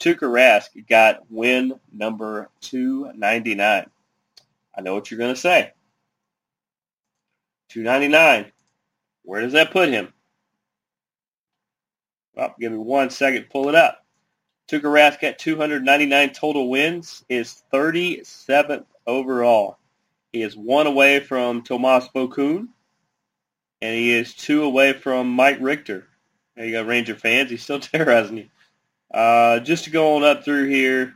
Tuukka 0.00 0.28
Rask 0.28 0.86
got 0.88 1.30
win 1.30 1.78
number 1.92 2.50
299. 2.60 3.86
I 4.76 4.80
know 4.82 4.94
what 4.94 5.10
you're 5.10 5.18
going 5.18 5.34
to 5.34 5.40
say. 5.40 5.72
299. 7.70 8.52
Where 9.22 9.40
does 9.40 9.54
that 9.54 9.72
put 9.72 9.88
him? 9.88 10.12
Well, 12.34 12.54
give 12.60 12.72
me 12.72 12.78
one 12.78 13.10
second 13.10 13.46
pull 13.50 13.68
it 13.68 13.74
up. 13.74 14.04
Tuukka 14.68 14.82
Rask 14.82 15.22
at 15.22 15.38
299 15.38 16.32
total 16.32 16.68
wins 16.68 17.24
is 17.28 17.62
37th 17.72 18.84
overall. 19.06 19.78
He 20.32 20.42
is 20.42 20.56
one 20.56 20.86
away 20.86 21.20
from 21.20 21.62
Tomas 21.62 22.08
Vokoun, 22.14 22.68
and 23.80 23.94
he 23.94 24.12
is 24.12 24.34
two 24.34 24.64
away 24.64 24.92
from 24.92 25.30
Mike 25.30 25.58
Richter. 25.60 26.08
There 26.56 26.66
you 26.66 26.72
go, 26.72 26.82
Ranger 26.82 27.14
fans. 27.14 27.50
He's 27.50 27.62
still 27.62 27.80
terrorizing 27.80 28.38
you. 28.38 28.48
Uh, 29.12 29.60
just 29.60 29.84
to 29.84 29.90
go 29.90 30.16
on 30.16 30.24
up 30.24 30.44
through 30.44 30.68
here, 30.68 31.14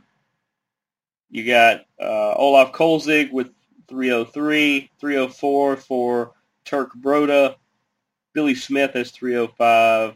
you 1.29 1.45
got 1.45 1.81
uh, 1.99 2.33
Olaf 2.35 2.71
Kolzig 2.73 3.31
with 3.31 3.49
303, 3.87 4.89
304 4.99 5.77
for 5.77 6.31
Turk 6.65 6.91
Broda. 6.99 7.55
Billy 8.33 8.55
Smith 8.55 8.93
has 8.93 9.11
305. 9.11 10.15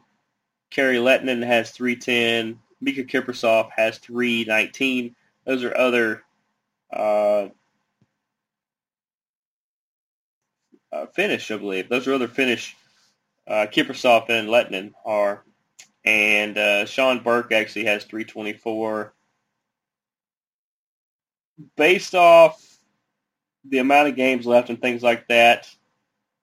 Kari 0.71 0.97
Lehtonen 0.97 1.45
has 1.45 1.71
310. 1.71 2.59
Mika 2.81 3.03
Kiprusoff 3.03 3.69
has 3.75 3.97
319. 3.97 5.15
Those 5.45 5.63
are 5.63 5.77
other 5.77 6.23
uh, 6.91 7.47
uh, 10.91 11.05
Finnish, 11.13 11.51
I 11.51 11.57
believe. 11.57 11.89
Those 11.89 12.07
are 12.07 12.13
other 12.13 12.27
Finnish. 12.27 12.75
Uh, 13.47 13.67
Kiprusoff 13.71 14.29
and 14.29 14.49
Lehtonen 14.49 14.93
are. 15.05 15.43
And 16.05 16.57
uh, 16.57 16.85
Sean 16.85 17.23
Burke 17.23 17.51
actually 17.51 17.85
has 17.85 18.03
324. 18.05 19.13
Based 21.75 22.13
off 22.13 22.61
the 23.67 23.79
amount 23.79 24.09
of 24.09 24.15
games 24.15 24.45
left 24.45 24.69
and 24.69 24.79
things 24.79 25.01
like 25.01 25.27
that, 25.27 25.67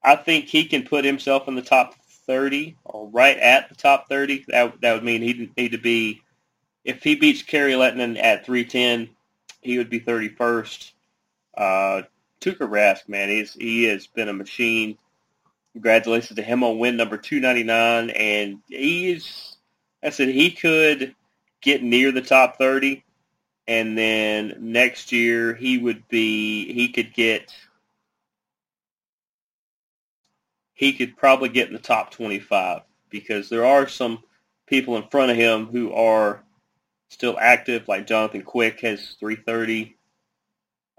I 0.03 0.17
think 0.17 0.47
he 0.47 0.65
can 0.65 0.83
put 0.83 1.05
himself 1.05 1.47
in 1.47 1.55
the 1.55 1.63
top 1.63 1.95
30 2.27 2.77
or 2.85 3.09
right 3.09 3.37
at 3.39 3.69
the 3.69 3.75
top 3.75 4.09
30. 4.09 4.47
That, 4.49 4.81
that 4.81 4.95
would 4.95 5.05
mean 5.05 5.23
he'd 5.23 5.57
need 5.57 5.73
to 5.73 5.79
be, 5.79 6.23
if 6.85 7.03
he 7.03 7.15
beats 7.15 7.43
Kari 7.43 7.73
Lehtonen 7.73 8.21
at 8.21 8.45
310, 8.45 9.11
he 9.61 9.79
would 9.79 9.91
be 9.91 10.01
31st. 10.01 10.93
Uh, 11.57 12.03
Tuukka 12.41 12.69
Rask, 12.69 13.09
man, 13.09 13.29
he's, 13.29 13.53
he 13.53 13.85
has 13.85 14.07
been 14.09 14.29
a 14.29 14.33
machine. 14.33 14.99
Congratulations 15.73 16.37
to 16.37 16.43
him 16.43 16.65
on 16.65 16.79
win 16.79 16.97
number 16.97 17.17
299. 17.17 18.11
And 18.11 18.61
he's, 18.67 19.52
I 20.03 20.11
said, 20.11 20.29
he 20.29 20.51
could 20.51 21.15
get 21.61 21.83
near 21.83 22.13
the 22.13 22.23
top 22.23 22.59
30. 22.59 23.05
And 23.69 23.97
then 23.97 24.57
next 24.59 25.13
year 25.13 25.55
he 25.55 25.79
would 25.79 26.09
be, 26.09 26.73
he 26.73 26.89
could 26.89 27.15
get 27.15 27.55
he 30.83 30.93
could 30.93 31.17
probably 31.17 31.49
get 31.49 31.69
in 31.69 31.75
the 31.75 31.79
top 31.79 32.11
25 32.11 32.83
because 33.09 33.49
there 33.49 33.65
are 33.65 33.87
some 33.87 34.19
people 34.67 34.97
in 34.97 35.07
front 35.11 35.31
of 35.31 35.37
him 35.37 35.67
who 35.67 35.93
are 35.93 36.43
still 37.09 37.37
active, 37.39 37.87
like 37.87 38.07
Jonathan 38.07 38.43
Quick 38.43 38.81
has 38.81 39.15
330, 39.21 39.95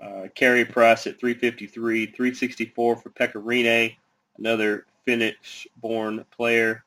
uh, 0.01 0.27
Carey 0.35 0.63
Price 0.63 1.07
at 1.07 1.19
353, 1.19 2.05
364 2.05 2.95
for 2.95 3.09
Pekka 3.09 3.43
Rinne, 3.43 3.95
another 4.37 4.85
Finnish-born 5.03 6.23
player. 6.31 6.82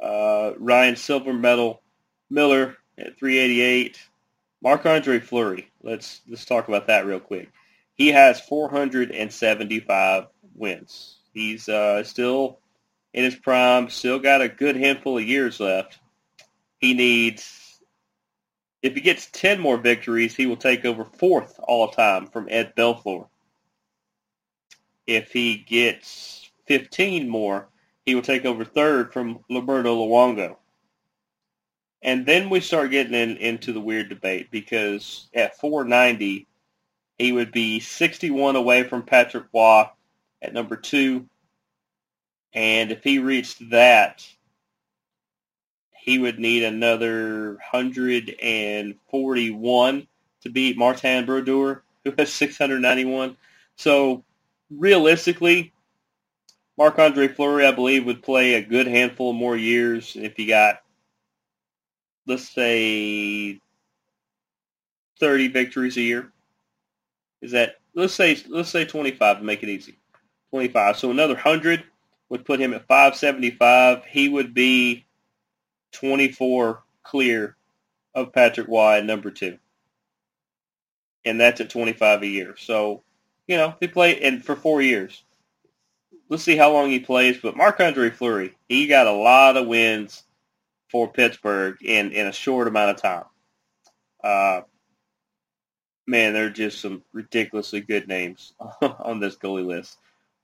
Uh, 0.00 0.52
Ryan 0.58 0.96
Silver 0.96 1.32
Medal 1.32 1.82
Miller 2.30 2.76
at 2.96 3.18
388. 3.18 3.98
Marc-Andre 4.62 5.20
Fleury. 5.20 5.70
Let's 5.82 6.20
let's 6.28 6.44
talk 6.44 6.68
about 6.68 6.88
that 6.88 7.06
real 7.06 7.20
quick. 7.20 7.50
He 7.94 8.08
has 8.08 8.40
475 8.40 10.26
wins. 10.54 11.16
He's 11.32 11.68
uh, 11.68 12.02
still 12.04 12.58
in 13.14 13.24
his 13.24 13.36
prime, 13.36 13.88
still 13.88 14.18
got 14.18 14.42
a 14.42 14.48
good 14.48 14.76
handful 14.76 15.18
of 15.18 15.24
years 15.24 15.60
left. 15.60 15.98
He 16.78 16.94
needs, 16.94 17.80
if 18.82 18.94
he 18.94 19.00
gets 19.00 19.26
10 19.32 19.60
more 19.60 19.76
victories, 19.76 20.36
he 20.36 20.46
will 20.46 20.56
take 20.56 20.84
over 20.84 21.04
fourth 21.04 21.58
all 21.62 21.88
time 21.88 22.26
from 22.26 22.48
Ed 22.50 22.74
Belfour. 22.76 23.28
If 25.06 25.32
he 25.32 25.56
gets 25.56 26.50
15 26.66 27.28
more, 27.28 27.68
he 28.08 28.14
will 28.14 28.22
take 28.22 28.46
over 28.46 28.64
third 28.64 29.12
from 29.12 29.40
Roberto 29.50 29.94
Luongo. 29.94 30.56
And 32.00 32.24
then 32.24 32.48
we 32.48 32.60
start 32.60 32.90
getting 32.90 33.12
in, 33.12 33.36
into 33.36 33.74
the 33.74 33.82
weird 33.82 34.08
debate 34.08 34.50
because 34.50 35.28
at 35.34 35.60
490, 35.60 36.46
he 37.18 37.32
would 37.32 37.52
be 37.52 37.80
61 37.80 38.56
away 38.56 38.84
from 38.84 39.02
Patrick 39.02 39.44
Roy 39.52 39.90
at 40.40 40.54
number 40.54 40.76
two. 40.76 41.26
And 42.54 42.92
if 42.92 43.04
he 43.04 43.18
reached 43.18 43.68
that, 43.68 44.26
he 45.92 46.18
would 46.18 46.38
need 46.38 46.62
another 46.62 47.58
141 47.70 50.06
to 50.40 50.48
beat 50.48 50.78
Martin 50.78 51.26
Brodeur, 51.26 51.82
who 52.04 52.14
has 52.16 52.32
691. 52.32 53.36
So 53.76 54.24
realistically, 54.70 55.74
Marc-Andre 56.78 57.26
Fleury, 57.26 57.66
I 57.66 57.72
believe, 57.72 58.06
would 58.06 58.22
play 58.22 58.54
a 58.54 58.62
good 58.62 58.86
handful 58.86 59.32
more 59.32 59.56
years 59.56 60.14
if 60.14 60.36
he 60.36 60.46
got, 60.46 60.76
let's 62.24 62.48
say, 62.48 63.60
30 65.18 65.48
victories 65.48 65.96
a 65.96 66.02
year. 66.02 66.32
Is 67.42 67.50
that 67.50 67.76
let's 67.94 68.14
say 68.14 68.40
let's 68.48 68.68
say 68.68 68.84
25 68.84 69.38
to 69.38 69.44
make 69.44 69.64
it 69.64 69.68
easy. 69.68 69.98
25. 70.50 70.96
So 70.96 71.10
another 71.10 71.34
100 71.34 71.82
would 72.28 72.44
put 72.44 72.60
him 72.60 72.72
at 72.72 72.86
575. 72.86 74.04
He 74.04 74.28
would 74.28 74.54
be 74.54 75.04
24 75.92 76.82
clear 77.02 77.56
of 78.14 78.32
Patrick 78.32 78.68
Roy 78.68 79.02
number 79.02 79.30
two. 79.30 79.58
And 81.24 81.40
that's 81.40 81.60
at 81.60 81.70
25 81.70 82.22
a 82.22 82.26
year. 82.26 82.54
So, 82.56 83.02
you 83.48 83.56
know, 83.56 83.74
he 83.80 83.88
played 83.88 84.22
and 84.22 84.44
for 84.44 84.54
four 84.54 84.80
years. 84.80 85.24
Let's 86.28 86.42
see 86.42 86.56
how 86.56 86.72
long 86.72 86.90
he 86.90 87.00
plays. 87.00 87.38
But 87.42 87.56
Marc-Andre 87.56 88.10
Fleury, 88.10 88.54
he 88.68 88.86
got 88.86 89.06
a 89.06 89.12
lot 89.12 89.56
of 89.56 89.66
wins 89.66 90.22
for 90.90 91.08
Pittsburgh 91.08 91.76
in, 91.82 92.12
in 92.12 92.26
a 92.26 92.32
short 92.32 92.68
amount 92.68 92.90
of 92.90 93.02
time. 93.02 93.24
Uh, 94.22 94.60
man, 96.06 96.32
there 96.32 96.46
are 96.46 96.50
just 96.50 96.80
some 96.80 97.02
ridiculously 97.12 97.80
good 97.80 98.08
names 98.08 98.52
on 98.82 99.20
this 99.20 99.36
goalie 99.36 99.66
list. 99.66 99.96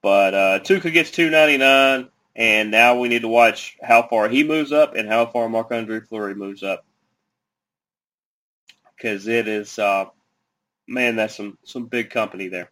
But 0.03 0.35
uh, 0.35 0.61
Tuukka 0.61 0.93
gets 0.93 1.11
299, 1.11 2.11
and 2.37 2.71
now 2.71 2.99
we 2.99 3.09
need 3.09 3.23
to 3.23 3.29
watch 3.29 3.77
how 3.83 4.07
far 4.07 4.29
he 4.29 4.45
moves 4.45 4.71
up 4.71 4.95
and 4.95 5.09
how 5.09 5.27
far 5.27 5.49
Marc-Andre 5.49 6.01
Fleury 6.01 6.35
moves 6.35 6.63
up. 6.63 6.85
Because 8.97 9.27
it 9.27 9.49
is, 9.49 9.79
uh, 9.79 10.07
man, 10.87 11.17
that's 11.17 11.37
some, 11.37 11.59
some 11.65 11.87
big 11.87 12.11
company 12.11 12.49
there. 12.49 12.71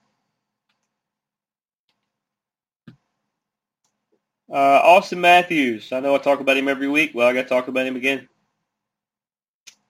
Uh, 4.53 4.83
Auston 4.83 5.19
Matthews. 5.19 5.93
I 5.93 6.01
know 6.01 6.15
I 6.15 6.19
talk 6.19 6.41
about 6.41 6.59
him 6.59 6.69
every 6.69 6.89
week. 6.89 7.13
Well, 7.15 7.27
I 7.27 7.33
got 7.33 7.45
to 7.45 7.49
talk 7.49 7.69
about 7.69 7.87
him 7.87 7.97
again. 7.97 8.29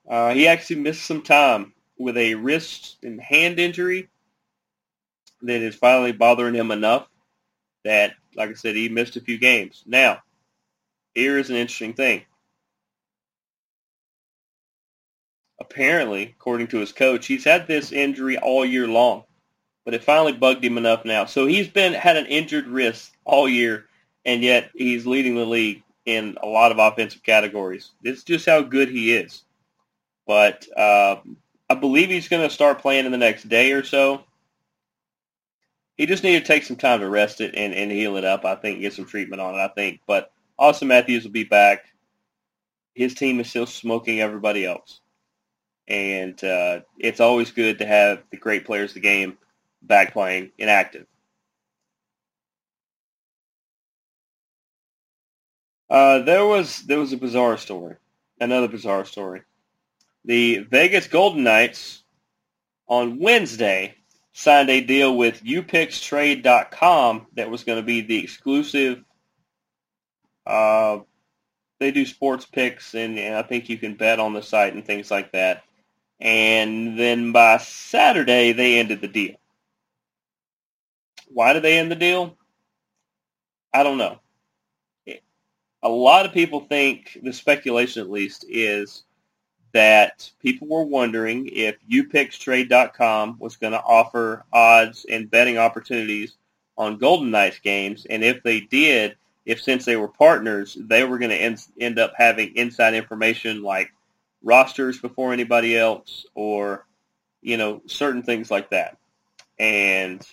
Uh, 0.08 0.32
he 0.32 0.46
actually 0.46 0.76
missed 0.76 1.04
some 1.04 1.22
time 1.22 1.72
with 1.98 2.16
a 2.16 2.36
wrist 2.36 2.98
and 3.02 3.20
hand 3.20 3.58
injury 3.58 4.08
that 5.42 5.62
is 5.62 5.74
finally 5.74 6.12
bothering 6.12 6.54
him 6.54 6.70
enough 6.70 7.08
that, 7.84 8.14
like 8.36 8.50
I 8.50 8.54
said, 8.54 8.76
he 8.76 8.88
missed 8.88 9.16
a 9.16 9.20
few 9.20 9.36
games. 9.36 9.82
Now, 9.84 10.18
here 11.12 11.38
is 11.38 11.50
an 11.50 11.56
interesting 11.56 11.94
thing. 11.94 12.22
Apparently, 15.60 16.34
according 16.38 16.68
to 16.68 16.78
his 16.78 16.92
coach, 16.92 17.26
he's 17.26 17.44
had 17.44 17.66
this 17.66 17.90
injury 17.90 18.38
all 18.38 18.64
year 18.64 18.86
long, 18.86 19.24
but 19.84 19.94
it 19.94 20.04
finally 20.04 20.32
bugged 20.32 20.64
him 20.64 20.78
enough 20.78 21.04
now. 21.04 21.24
So 21.24 21.46
he's 21.46 21.68
been 21.68 21.94
had 21.94 22.16
an 22.16 22.26
injured 22.26 22.68
wrist 22.68 23.12
all 23.24 23.48
year, 23.48 23.86
and 24.24 24.42
yet 24.42 24.70
he's 24.74 25.06
leading 25.06 25.34
the 25.34 25.44
league 25.44 25.82
in 26.04 26.36
a 26.42 26.46
lot 26.46 26.72
of 26.72 26.78
offensive 26.78 27.22
categories. 27.22 27.90
It's 28.02 28.24
just 28.24 28.46
how 28.46 28.62
good 28.62 28.88
he 28.88 29.14
is. 29.14 29.42
But 30.26 30.66
uh, 30.76 31.16
I 31.68 31.74
believe 31.74 32.08
he's 32.08 32.28
going 32.28 32.46
to 32.46 32.54
start 32.54 32.80
playing 32.80 33.06
in 33.06 33.12
the 33.12 33.18
next 33.18 33.48
day 33.48 33.72
or 33.72 33.84
so 33.84 34.24
he 35.96 36.06
just 36.06 36.24
needed 36.24 36.40
to 36.40 36.46
take 36.46 36.64
some 36.64 36.76
time 36.76 37.00
to 37.00 37.08
rest 37.08 37.40
it 37.40 37.54
and, 37.54 37.72
and 37.74 37.90
heal 37.90 38.16
it 38.16 38.24
up. 38.24 38.44
I 38.44 38.54
think 38.56 38.80
get 38.80 38.92
some 38.92 39.04
treatment 39.04 39.40
on 39.40 39.54
it. 39.54 39.58
I 39.58 39.68
think, 39.68 40.00
but 40.06 40.32
Auston 40.58 40.88
Matthews 40.88 41.24
will 41.24 41.30
be 41.30 41.44
back. 41.44 41.84
His 42.94 43.14
team 43.14 43.40
is 43.40 43.48
still 43.48 43.66
smoking 43.66 44.20
everybody 44.20 44.66
else, 44.66 45.00
and 45.88 46.42
uh, 46.42 46.80
it's 46.98 47.20
always 47.20 47.50
good 47.50 47.78
to 47.78 47.86
have 47.86 48.22
the 48.30 48.36
great 48.36 48.64
players 48.64 48.90
of 48.90 48.94
the 48.94 49.00
game 49.00 49.38
back 49.82 50.12
playing 50.12 50.50
and 50.58 50.68
active. 50.68 51.06
Uh, 55.92 56.20
there 56.20 56.46
was 56.46 56.80
there 56.84 56.98
was 56.98 57.12
a 57.12 57.18
bizarre 57.18 57.58
story, 57.58 57.96
another 58.40 58.66
bizarre 58.66 59.04
story. 59.04 59.42
The 60.24 60.60
Vegas 60.60 61.06
Golden 61.06 61.42
Knights 61.42 62.02
on 62.88 63.18
Wednesday 63.18 63.96
signed 64.32 64.70
a 64.70 64.80
deal 64.80 65.14
with 65.14 65.44
UPicksTrade.com 65.44 67.26
that 67.34 67.50
was 67.50 67.64
going 67.64 67.78
to 67.78 67.84
be 67.84 68.00
the 68.00 68.24
exclusive. 68.24 69.04
Uh, 70.46 71.00
they 71.78 71.90
do 71.90 72.06
sports 72.06 72.46
picks, 72.46 72.94
and, 72.94 73.18
and 73.18 73.34
I 73.34 73.42
think 73.42 73.68
you 73.68 73.76
can 73.76 73.94
bet 73.94 74.18
on 74.18 74.32
the 74.32 74.42
site 74.42 74.72
and 74.72 74.86
things 74.86 75.10
like 75.10 75.32
that. 75.32 75.62
And 76.18 76.98
then 76.98 77.32
by 77.32 77.58
Saturday, 77.58 78.52
they 78.52 78.78
ended 78.78 79.02
the 79.02 79.08
deal. 79.08 79.34
Why 81.28 81.52
did 81.52 81.62
they 81.62 81.76
end 81.76 81.90
the 81.90 81.96
deal? 81.96 82.38
I 83.74 83.82
don't 83.82 83.98
know. 83.98 84.21
A 85.82 85.88
lot 85.88 86.26
of 86.26 86.32
people 86.32 86.60
think, 86.60 87.18
the 87.22 87.32
speculation 87.32 88.02
at 88.02 88.10
least, 88.10 88.44
is 88.48 89.02
that 89.72 90.30
people 90.40 90.68
were 90.68 90.84
wondering 90.84 91.48
if 91.52 91.76
UPicksTrade.com 91.90 93.36
was 93.38 93.56
going 93.56 93.72
to 93.72 93.82
offer 93.82 94.44
odds 94.52 95.06
and 95.10 95.30
betting 95.30 95.58
opportunities 95.58 96.36
on 96.76 96.98
Golden 96.98 97.30
Knights 97.30 97.58
games, 97.58 98.06
and 98.08 98.22
if 98.22 98.42
they 98.42 98.60
did, 98.60 99.16
if 99.44 99.60
since 99.60 99.84
they 99.84 99.96
were 99.96 100.08
partners, 100.08 100.76
they 100.80 101.04
were 101.04 101.18
going 101.18 101.30
to 101.30 101.36
end, 101.36 101.64
end 101.78 101.98
up 101.98 102.12
having 102.16 102.54
inside 102.56 102.94
information 102.94 103.62
like 103.62 103.92
rosters 104.42 104.98
before 104.98 105.32
anybody 105.32 105.76
else, 105.76 106.26
or 106.34 106.86
you 107.42 107.56
know 107.56 107.82
certain 107.86 108.22
things 108.22 108.50
like 108.50 108.70
that. 108.70 108.96
And 109.58 110.26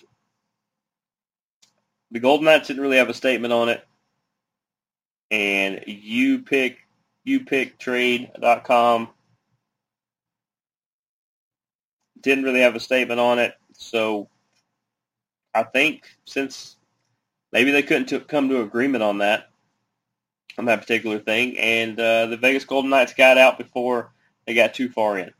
the 2.10 2.20
Golden 2.20 2.46
Knights 2.46 2.68
didn't 2.68 2.82
really 2.82 2.96
have 2.96 3.08
a 3.08 3.14
statement 3.14 3.52
on 3.52 3.68
it, 3.68 3.86
and 5.30 5.84
you 5.86 6.40
pick 6.40 6.78
UPickTrade.com 7.26 9.08
didn't 12.20 12.44
really 12.44 12.60
have 12.60 12.76
a 12.76 12.80
statement 12.80 13.20
on 13.20 13.38
it. 13.38 13.54
So 13.72 14.28
I 15.54 15.62
think 15.62 16.04
since 16.24 16.76
maybe 17.52 17.70
they 17.70 17.82
couldn't 17.82 18.08
to 18.08 18.20
come 18.20 18.48
to 18.48 18.60
agreement 18.60 19.02
on 19.02 19.18
that, 19.18 19.50
on 20.58 20.66
that 20.66 20.80
particular 20.80 21.18
thing, 21.18 21.58
and 21.58 21.98
uh, 21.98 22.26
the 22.26 22.36
Vegas 22.36 22.64
Golden 22.64 22.90
Knights 22.90 23.14
got 23.14 23.38
out 23.38 23.58
before 23.58 24.12
they 24.46 24.54
got 24.54 24.74
too 24.74 24.88
far 24.88 25.18
in. 25.18 25.32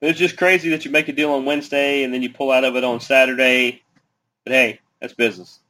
It's 0.00 0.18
just 0.18 0.36
crazy 0.36 0.70
that 0.70 0.84
you 0.84 0.90
make 0.90 1.08
a 1.08 1.12
deal 1.12 1.32
on 1.32 1.44
Wednesday 1.44 2.02
and 2.02 2.12
then 2.12 2.22
you 2.22 2.30
pull 2.30 2.50
out 2.50 2.64
of 2.64 2.74
it 2.74 2.82
on 2.82 2.98
Saturday. 2.98 3.82
But 4.44 4.52
hey, 4.52 4.80
that's 5.00 5.14
business. 5.14 5.60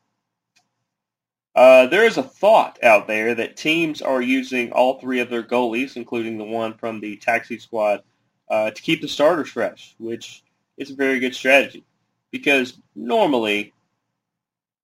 Uh, 1.54 1.86
there 1.86 2.04
is 2.04 2.16
a 2.16 2.22
thought 2.22 2.78
out 2.82 3.06
there 3.06 3.34
that 3.34 3.56
teams 3.56 4.00
are 4.00 4.22
using 4.22 4.72
all 4.72 4.98
three 4.98 5.20
of 5.20 5.28
their 5.28 5.42
goalies, 5.42 5.96
including 5.96 6.38
the 6.38 6.44
one 6.44 6.74
from 6.74 7.00
the 7.00 7.16
taxi 7.16 7.58
squad, 7.58 8.02
uh, 8.48 8.70
to 8.70 8.82
keep 8.82 9.02
the 9.02 9.08
starters 9.08 9.50
fresh, 9.50 9.94
which 9.98 10.42
is 10.78 10.90
a 10.90 10.94
very 10.94 11.20
good 11.20 11.34
strategy. 11.34 11.84
Because 12.30 12.78
normally 12.94 13.74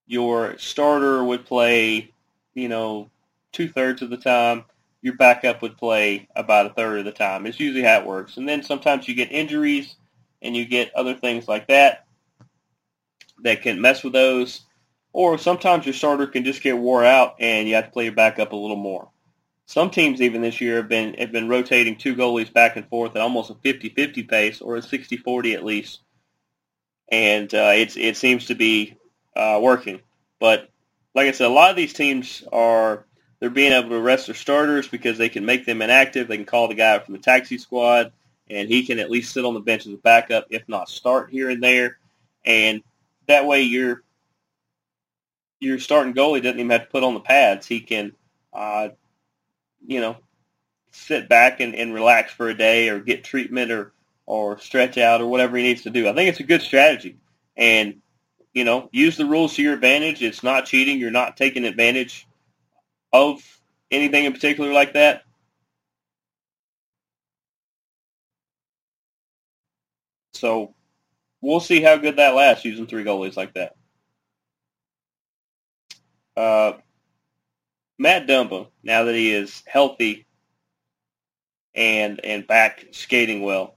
your 0.06 0.58
starter 0.58 1.24
would 1.24 1.46
play, 1.46 2.12
you 2.54 2.68
know, 2.68 3.08
two-thirds 3.52 4.02
of 4.02 4.10
the 4.10 4.16
time. 4.16 4.64
Your 5.00 5.14
backup 5.14 5.62
would 5.62 5.78
play 5.78 6.28
about 6.36 6.66
a 6.66 6.70
third 6.74 6.98
of 6.98 7.04
the 7.06 7.12
time. 7.12 7.46
It's 7.46 7.60
usually 7.60 7.84
how 7.84 8.00
it 8.00 8.06
works. 8.06 8.36
And 8.36 8.48
then 8.48 8.62
sometimes 8.62 9.08
you 9.08 9.14
get 9.14 9.32
injuries 9.32 9.96
and 10.42 10.56
you 10.56 10.66
get 10.66 10.94
other 10.94 11.14
things 11.14 11.48
like 11.48 11.68
that 11.68 12.06
that 13.42 13.62
can 13.62 13.80
mess 13.80 14.02
with 14.02 14.12
those. 14.12 14.62
Or 15.12 15.38
sometimes 15.38 15.86
your 15.86 15.94
starter 15.94 16.26
can 16.26 16.44
just 16.44 16.62
get 16.62 16.76
wore 16.76 17.04
out 17.04 17.36
and 17.40 17.66
you 17.66 17.74
have 17.74 17.86
to 17.86 17.90
play 17.90 18.04
your 18.04 18.12
backup 18.14 18.52
a 18.52 18.56
little 18.56 18.76
more. 18.76 19.08
Some 19.66 19.90
teams 19.90 20.22
even 20.22 20.40
this 20.40 20.60
year 20.62 20.76
have 20.76 20.88
been 20.88 21.14
have 21.14 21.30
been 21.30 21.48
rotating 21.48 21.96
two 21.96 22.16
goalies 22.16 22.50
back 22.50 22.76
and 22.76 22.88
forth 22.88 23.14
at 23.16 23.20
almost 23.20 23.50
a 23.50 23.54
50-50 23.54 24.26
pace 24.26 24.60
or 24.62 24.76
a 24.76 24.80
60-40 24.80 25.54
at 25.54 25.64
least, 25.64 26.00
and 27.10 27.52
uh, 27.52 27.72
it's 27.74 27.94
it 27.98 28.16
seems 28.16 28.46
to 28.46 28.54
be 28.54 28.96
uh, 29.36 29.58
working. 29.60 30.00
But 30.40 30.70
like 31.14 31.28
I 31.28 31.32
said, 31.32 31.48
a 31.48 31.52
lot 31.52 31.68
of 31.68 31.76
these 31.76 31.92
teams 31.92 32.42
are 32.50 33.04
they're 33.40 33.50
being 33.50 33.72
able 33.72 33.90
to 33.90 34.00
rest 34.00 34.26
their 34.26 34.34
starters 34.34 34.88
because 34.88 35.18
they 35.18 35.28
can 35.28 35.44
make 35.44 35.66
them 35.66 35.82
inactive. 35.82 36.28
They 36.28 36.36
can 36.38 36.46
call 36.46 36.68
the 36.68 36.74
guy 36.74 36.98
from 37.00 37.12
the 37.12 37.20
taxi 37.20 37.58
squad, 37.58 38.12
and 38.48 38.68
he 38.68 38.86
can 38.86 38.98
at 38.98 39.10
least 39.10 39.34
sit 39.34 39.44
on 39.44 39.52
the 39.52 39.60
bench 39.60 39.86
as 39.86 39.92
a 39.92 39.98
backup, 39.98 40.46
if 40.48 40.66
not 40.66 40.88
start 40.88 41.30
here 41.30 41.50
and 41.50 41.62
there. 41.62 41.98
And 42.44 42.82
that 43.26 43.46
way, 43.46 43.62
your 43.62 44.02
your 45.60 45.78
starting 45.78 46.14
goalie 46.14 46.42
doesn't 46.42 46.58
even 46.58 46.70
have 46.70 46.84
to 46.84 46.90
put 46.90 47.04
on 47.04 47.14
the 47.14 47.20
pads. 47.20 47.66
He 47.66 47.80
can 47.80 48.12
uh, 48.52 48.88
you 49.86 50.00
know, 50.00 50.16
sit 50.90 51.28
back 51.28 51.60
and, 51.60 51.74
and 51.74 51.94
relax 51.94 52.32
for 52.32 52.48
a 52.48 52.56
day 52.56 52.88
or 52.88 53.00
get 53.00 53.24
treatment 53.24 53.70
or, 53.70 53.92
or 54.26 54.58
stretch 54.58 54.98
out 54.98 55.20
or 55.20 55.26
whatever 55.26 55.56
he 55.56 55.62
needs 55.62 55.82
to 55.82 55.90
do. 55.90 56.08
I 56.08 56.14
think 56.14 56.28
it's 56.28 56.40
a 56.40 56.44
good 56.44 56.62
strategy. 56.62 57.16
And, 57.56 58.00
you 58.52 58.64
know, 58.64 58.88
use 58.92 59.16
the 59.16 59.24
rules 59.24 59.54
to 59.54 59.62
your 59.62 59.74
advantage. 59.74 60.22
It's 60.22 60.42
not 60.42 60.66
cheating. 60.66 60.98
You're 60.98 61.10
not 61.10 61.36
taking 61.36 61.64
advantage 61.64 62.26
of 63.12 63.40
anything 63.90 64.24
in 64.24 64.32
particular 64.32 64.72
like 64.72 64.92
that. 64.94 65.24
So 70.34 70.74
we'll 71.40 71.60
see 71.60 71.80
how 71.80 71.96
good 71.96 72.16
that 72.16 72.34
lasts 72.34 72.64
using 72.64 72.86
three 72.86 73.04
goalies 73.04 73.36
like 73.36 73.54
that. 73.54 73.77
Uh, 76.38 76.78
Matt 77.98 78.28
Dumba, 78.28 78.68
now 78.84 79.02
that 79.02 79.14
he 79.16 79.32
is 79.32 79.64
healthy 79.66 80.24
and 81.74 82.20
and 82.24 82.46
back 82.46 82.86
skating 82.92 83.42
well, 83.42 83.74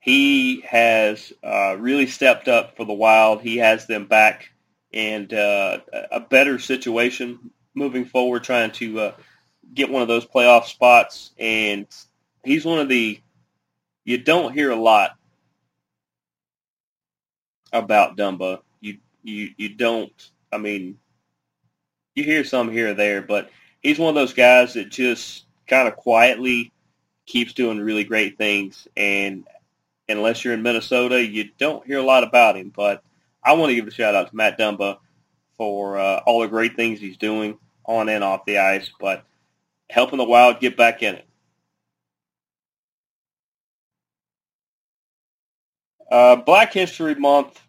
he 0.00 0.62
has 0.62 1.34
uh, 1.44 1.76
really 1.78 2.06
stepped 2.06 2.48
up 2.48 2.78
for 2.78 2.86
the 2.86 2.94
Wild. 2.94 3.42
He 3.42 3.58
has 3.58 3.86
them 3.86 4.06
back 4.06 4.48
in 4.90 5.34
uh, 5.34 5.80
a 6.10 6.20
better 6.20 6.58
situation 6.58 7.50
moving 7.74 8.06
forward, 8.06 8.42
trying 8.42 8.70
to 8.72 8.98
uh, 8.98 9.12
get 9.74 9.90
one 9.90 10.00
of 10.00 10.08
those 10.08 10.24
playoff 10.24 10.64
spots. 10.64 11.32
And 11.38 11.86
he's 12.42 12.64
one 12.64 12.78
of 12.78 12.88
the 12.88 13.20
you 14.06 14.16
don't 14.16 14.54
hear 14.54 14.70
a 14.70 14.76
lot 14.76 15.10
about 17.70 18.16
Dumba. 18.16 18.62
You 18.80 18.96
you 19.22 19.50
you 19.58 19.74
don't. 19.74 20.30
I 20.50 20.56
mean, 20.56 20.98
you 22.14 22.24
hear 22.24 22.44
some 22.44 22.70
here 22.70 22.90
or 22.90 22.94
there, 22.94 23.22
but 23.22 23.50
he's 23.80 23.98
one 23.98 24.10
of 24.10 24.14
those 24.14 24.34
guys 24.34 24.74
that 24.74 24.90
just 24.90 25.44
kind 25.66 25.88
of 25.88 25.96
quietly 25.96 26.72
keeps 27.26 27.52
doing 27.52 27.78
really 27.78 28.04
great 28.04 28.36
things. 28.36 28.86
And 28.96 29.46
unless 30.08 30.44
you're 30.44 30.54
in 30.54 30.62
Minnesota, 30.62 31.24
you 31.24 31.50
don't 31.58 31.86
hear 31.86 31.98
a 31.98 32.04
lot 32.04 32.24
about 32.24 32.56
him. 32.56 32.70
But 32.74 33.02
I 33.42 33.54
want 33.54 33.70
to 33.70 33.74
give 33.74 33.86
a 33.86 33.90
shout 33.90 34.14
out 34.14 34.30
to 34.30 34.36
Matt 34.36 34.58
Dumba 34.58 34.98
for 35.56 35.98
uh, 35.98 36.20
all 36.26 36.40
the 36.40 36.48
great 36.48 36.76
things 36.76 37.00
he's 37.00 37.16
doing 37.16 37.58
on 37.84 38.08
and 38.08 38.22
off 38.22 38.44
the 38.44 38.58
ice, 38.58 38.90
but 39.00 39.24
helping 39.90 40.18
the 40.18 40.24
Wild 40.24 40.60
get 40.60 40.76
back 40.76 41.02
in 41.02 41.16
it. 41.16 41.26
Uh, 46.10 46.36
Black 46.36 46.72
History 46.72 47.14
Month, 47.14 47.60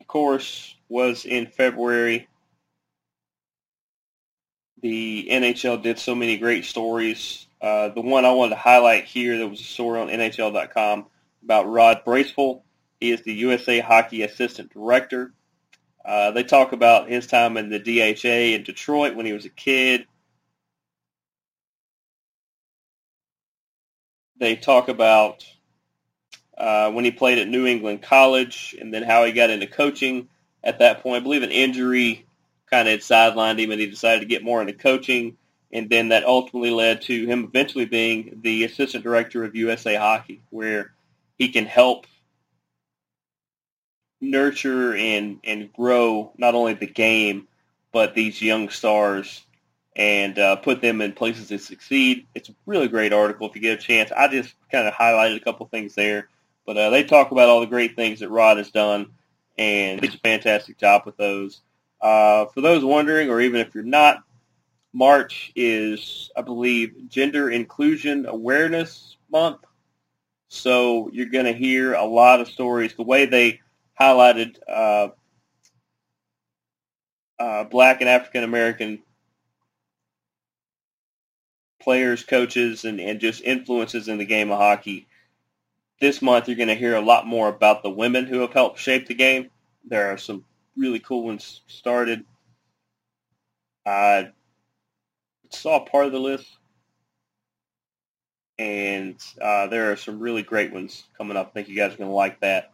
of 0.00 0.06
course, 0.06 0.74
was 0.88 1.26
in 1.26 1.46
February 1.46 2.28
the 4.84 5.28
NHL 5.30 5.82
did 5.82 5.98
so 5.98 6.14
many 6.14 6.36
great 6.36 6.66
stories. 6.66 7.46
Uh, 7.58 7.88
the 7.88 8.02
one 8.02 8.26
I 8.26 8.32
wanted 8.32 8.50
to 8.50 8.60
highlight 8.60 9.04
here, 9.04 9.38
there 9.38 9.48
was 9.48 9.60
a 9.62 9.64
story 9.64 9.98
on 9.98 10.08
NHL.com 10.08 11.06
about 11.42 11.70
Rod 11.70 12.02
Braceful. 12.04 12.62
He 13.00 13.10
is 13.10 13.22
the 13.22 13.32
USA 13.32 13.80
Hockey 13.80 14.24
Assistant 14.24 14.74
Director. 14.74 15.32
Uh, 16.04 16.32
they 16.32 16.44
talk 16.44 16.72
about 16.72 17.08
his 17.08 17.26
time 17.26 17.56
in 17.56 17.70
the 17.70 17.78
DHA 17.78 18.54
in 18.56 18.62
Detroit 18.62 19.14
when 19.14 19.24
he 19.24 19.32
was 19.32 19.46
a 19.46 19.48
kid. 19.48 20.06
They 24.38 24.54
talk 24.54 24.88
about 24.88 25.46
uh, 26.58 26.90
when 26.90 27.06
he 27.06 27.10
played 27.10 27.38
at 27.38 27.48
New 27.48 27.64
England 27.64 28.02
College 28.02 28.76
and 28.78 28.92
then 28.92 29.02
how 29.02 29.24
he 29.24 29.32
got 29.32 29.48
into 29.48 29.66
coaching 29.66 30.28
at 30.62 30.80
that 30.80 31.02
point. 31.02 31.22
I 31.22 31.24
believe 31.24 31.42
an 31.42 31.50
injury 31.52 32.26
kind 32.70 32.88
of 32.88 32.92
had 32.92 33.00
sidelined 33.00 33.58
him 33.58 33.70
and 33.70 33.80
he 33.80 33.86
decided 33.86 34.20
to 34.20 34.26
get 34.26 34.44
more 34.44 34.60
into 34.60 34.72
coaching. 34.72 35.36
And 35.72 35.90
then 35.90 36.08
that 36.10 36.24
ultimately 36.24 36.70
led 36.70 37.02
to 37.02 37.26
him 37.26 37.44
eventually 37.44 37.84
being 37.84 38.40
the 38.42 38.64
assistant 38.64 39.02
director 39.02 39.44
of 39.44 39.56
USA 39.56 39.96
Hockey, 39.96 40.42
where 40.50 40.92
he 41.36 41.48
can 41.48 41.66
help 41.66 42.06
nurture 44.20 44.94
and, 44.94 45.40
and 45.42 45.72
grow 45.72 46.32
not 46.38 46.54
only 46.54 46.74
the 46.74 46.86
game, 46.86 47.48
but 47.92 48.14
these 48.14 48.40
young 48.40 48.68
stars 48.68 49.44
and 49.96 50.38
uh, 50.38 50.56
put 50.56 50.80
them 50.80 51.00
in 51.00 51.12
places 51.12 51.48
to 51.48 51.58
succeed. 51.58 52.26
It's 52.34 52.48
a 52.48 52.54
really 52.66 52.88
great 52.88 53.12
article 53.12 53.48
if 53.48 53.54
you 53.54 53.62
get 53.62 53.78
a 53.78 53.82
chance. 53.82 54.10
I 54.10 54.28
just 54.28 54.54
kind 54.70 54.88
of 54.88 54.94
highlighted 54.94 55.36
a 55.36 55.44
couple 55.44 55.66
things 55.66 55.94
there. 55.94 56.28
But 56.66 56.76
uh, 56.76 56.90
they 56.90 57.04
talk 57.04 57.30
about 57.30 57.48
all 57.48 57.60
the 57.60 57.66
great 57.66 57.94
things 57.94 58.20
that 58.20 58.30
Rod 58.30 58.56
has 58.56 58.70
done, 58.70 59.12
and 59.58 60.00
he 60.00 60.06
does 60.06 60.16
a 60.16 60.20
fantastic 60.20 60.78
job 60.78 61.02
with 61.04 61.16
those. 61.16 61.60
Uh, 62.04 62.44
for 62.52 62.60
those 62.60 62.84
wondering, 62.84 63.30
or 63.30 63.40
even 63.40 63.62
if 63.62 63.74
you're 63.74 63.82
not, 63.82 64.22
March 64.92 65.50
is, 65.56 66.30
I 66.36 66.42
believe, 66.42 67.08
Gender 67.08 67.50
Inclusion 67.50 68.26
Awareness 68.26 69.16
month. 69.32 69.64
So 70.48 71.08
you're 71.14 71.30
going 71.30 71.46
to 71.46 71.54
hear 71.54 71.94
a 71.94 72.04
lot 72.04 72.42
of 72.42 72.48
stories. 72.48 72.94
The 72.94 73.04
way 73.04 73.24
they 73.24 73.62
highlighted 73.98 74.58
uh, 74.68 75.08
uh, 77.38 77.64
black 77.64 78.02
and 78.02 78.10
African 78.10 78.44
American 78.44 79.02
players, 81.80 82.22
coaches, 82.22 82.84
and, 82.84 83.00
and 83.00 83.18
just 83.18 83.40
influences 83.40 84.08
in 84.08 84.18
the 84.18 84.26
game 84.26 84.50
of 84.50 84.58
hockey. 84.58 85.06
This 86.02 86.20
month, 86.20 86.48
you're 86.48 86.56
going 86.58 86.68
to 86.68 86.74
hear 86.74 86.96
a 86.96 87.00
lot 87.00 87.26
more 87.26 87.48
about 87.48 87.82
the 87.82 87.88
women 87.88 88.26
who 88.26 88.40
have 88.40 88.52
helped 88.52 88.78
shape 88.78 89.06
the 89.06 89.14
game. 89.14 89.48
There 89.88 90.12
are 90.12 90.18
some 90.18 90.44
really 90.76 91.00
cool 91.00 91.24
ones 91.24 91.62
started. 91.66 92.24
I 93.86 94.30
saw 95.50 95.84
part 95.84 96.06
of 96.06 96.12
the 96.12 96.18
list, 96.18 96.46
and 98.58 99.16
uh, 99.40 99.66
there 99.66 99.92
are 99.92 99.96
some 99.96 100.20
really 100.20 100.42
great 100.42 100.72
ones 100.72 101.04
coming 101.16 101.36
up. 101.36 101.48
I 101.48 101.50
think 101.50 101.68
you 101.68 101.76
guys 101.76 101.94
are 101.94 101.98
going 101.98 102.10
to 102.10 102.16
like 102.16 102.40
that. 102.40 102.72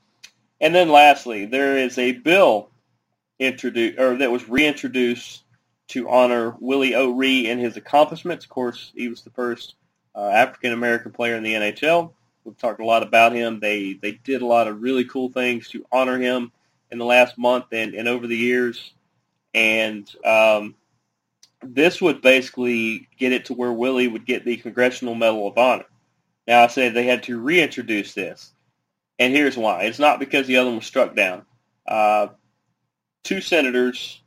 And 0.61 0.75
then 0.75 0.91
lastly, 0.91 1.47
there 1.47 1.79
is 1.79 1.99
a 1.99 2.13
bill 2.13 2.71
introduced 3.39 3.99
or 3.99 4.17
that 4.19 4.31
was 4.31 4.49
reintroduced 4.49 5.43
to 5.89 6.09
honor 6.09 6.55
Willie 6.61 6.95
O'Ree 6.95 7.49
and 7.49 7.61
his 7.61 7.77
accomplishments. 7.77 8.45
Of 8.45 8.51
course, 8.51 8.93
he 8.95 9.09
was 9.09 9.23
the 9.23 9.31
first 9.31 9.75
uh, 10.15 10.29
African 10.29 10.73
American 10.73 11.13
player 11.13 11.35
in 11.37 11.43
the 11.43 11.55
NHL. 11.55 12.13
We've 12.45 12.57
talked 12.57 12.81
a 12.81 12.85
lot 12.85 13.03
about 13.03 13.33
him. 13.33 13.59
They 13.61 13.95
they 13.95 14.13
did 14.13 14.43
a 14.43 14.47
lot 14.47 14.69
of 14.69 14.83
really 14.83 15.05
cool 15.05 15.31
things 15.31 15.69
to 15.71 15.85
honor 15.91 16.19
him 16.19 16.53
in 16.91 16.99
the 16.99 17.05
last 17.05 17.39
month 17.39 17.67
and, 17.73 17.95
and 17.95 18.09
over 18.09 18.27
the 18.27 18.37
years. 18.37 18.93
And 19.55 20.11
um, 20.25 20.75
this 21.63 22.01
would 22.01 22.23
basically 22.23 23.09
get 23.19 23.33
it 23.33 23.47
to 23.47 23.55
where 23.55 23.73
Willie 23.73 24.09
would 24.09 24.27
get 24.27 24.45
the 24.45 24.57
Congressional 24.57 25.15
Medal 25.15 25.49
of 25.49 25.59
Honor. 25.59 25.87
Now, 26.47 26.65
I 26.65 26.67
said 26.69 26.95
they 26.95 27.07
had 27.07 27.25
to 27.25 27.41
reintroduce 27.41 28.15
this. 28.15 28.53
And 29.19 29.35
here's 29.35 29.57
why. 29.57 29.83
It's 29.83 29.99
not 29.99 30.19
because 30.19 30.47
the 30.47 30.57
other 30.57 30.71
one 30.71 30.77
was 30.77 30.87
struck 30.87 31.15
down. 31.15 31.45
Uh, 31.87 32.29
two 33.23 33.41
senators 33.41 34.21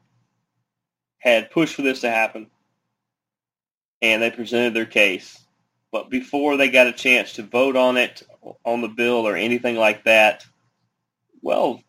had 1.18 1.52
pushed 1.52 1.76
for 1.76 1.82
this 1.82 2.02
to 2.02 2.12
happen, 2.12 2.48
and 4.02 4.22
they 4.22 4.30
presented 4.30 4.74
their 4.74 4.86
case. 4.86 5.40
But 5.92 6.10
before 6.10 6.58
they 6.58 6.70
got 6.70 6.88
a 6.88 6.92
chance 6.92 7.34
to 7.34 7.44
vote 7.44 7.76
on 7.76 7.98
it, 7.98 8.24
on 8.64 8.82
the 8.82 8.88
bill 8.88 9.28
or 9.28 9.36
anything 9.36 9.78
like 9.78 10.04
that, 10.04 10.46
well, 11.42 11.82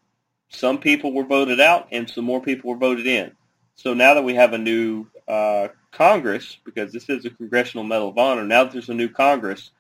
some 0.55 0.79
people 0.79 1.13
were 1.13 1.25
voted 1.25 1.61
out 1.61 1.89
and 1.93 2.09
some 2.09 2.25
more 2.25 2.41
people 2.41 2.71
were 2.71 2.77
voted 2.79 3.07
in. 3.07 3.33
So 3.77 3.95
now 3.95 4.15
that 4.15 4.25
we 4.25 4.35
have 4.35 4.53
a 4.53 4.59
new 4.59 5.07
uh, 5.27 5.69
Congress, 5.91 6.57
because 6.65 6.93
this 6.93 7.09
is 7.09 7.25
a 7.25 7.31
Congressional 7.31 7.85
Medal 7.85 8.09
of 8.09 8.19
Honor, 8.19 8.45
now 8.45 8.65
that 8.65 8.73
there's 8.73 8.89
a 8.89 8.95
new 8.95 9.09
Congress, 9.09 9.71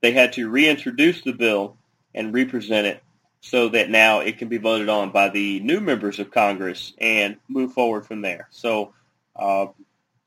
they 0.00 0.12
had 0.12 0.32
to 0.34 0.48
reintroduce 0.48 1.22
the 1.22 1.32
bill 1.32 1.76
and 2.14 2.34
represent 2.34 2.86
it 2.86 3.02
so 3.40 3.68
that 3.70 3.90
now 3.90 4.20
it 4.20 4.38
can 4.38 4.48
be 4.48 4.58
voted 4.58 4.88
on 4.88 5.10
by 5.10 5.28
the 5.28 5.60
new 5.60 5.80
members 5.80 6.18
of 6.18 6.30
Congress 6.30 6.92
and 6.98 7.36
move 7.48 7.72
forward 7.72 8.06
from 8.06 8.20
there. 8.20 8.48
So 8.50 8.92
uh, 9.34 9.66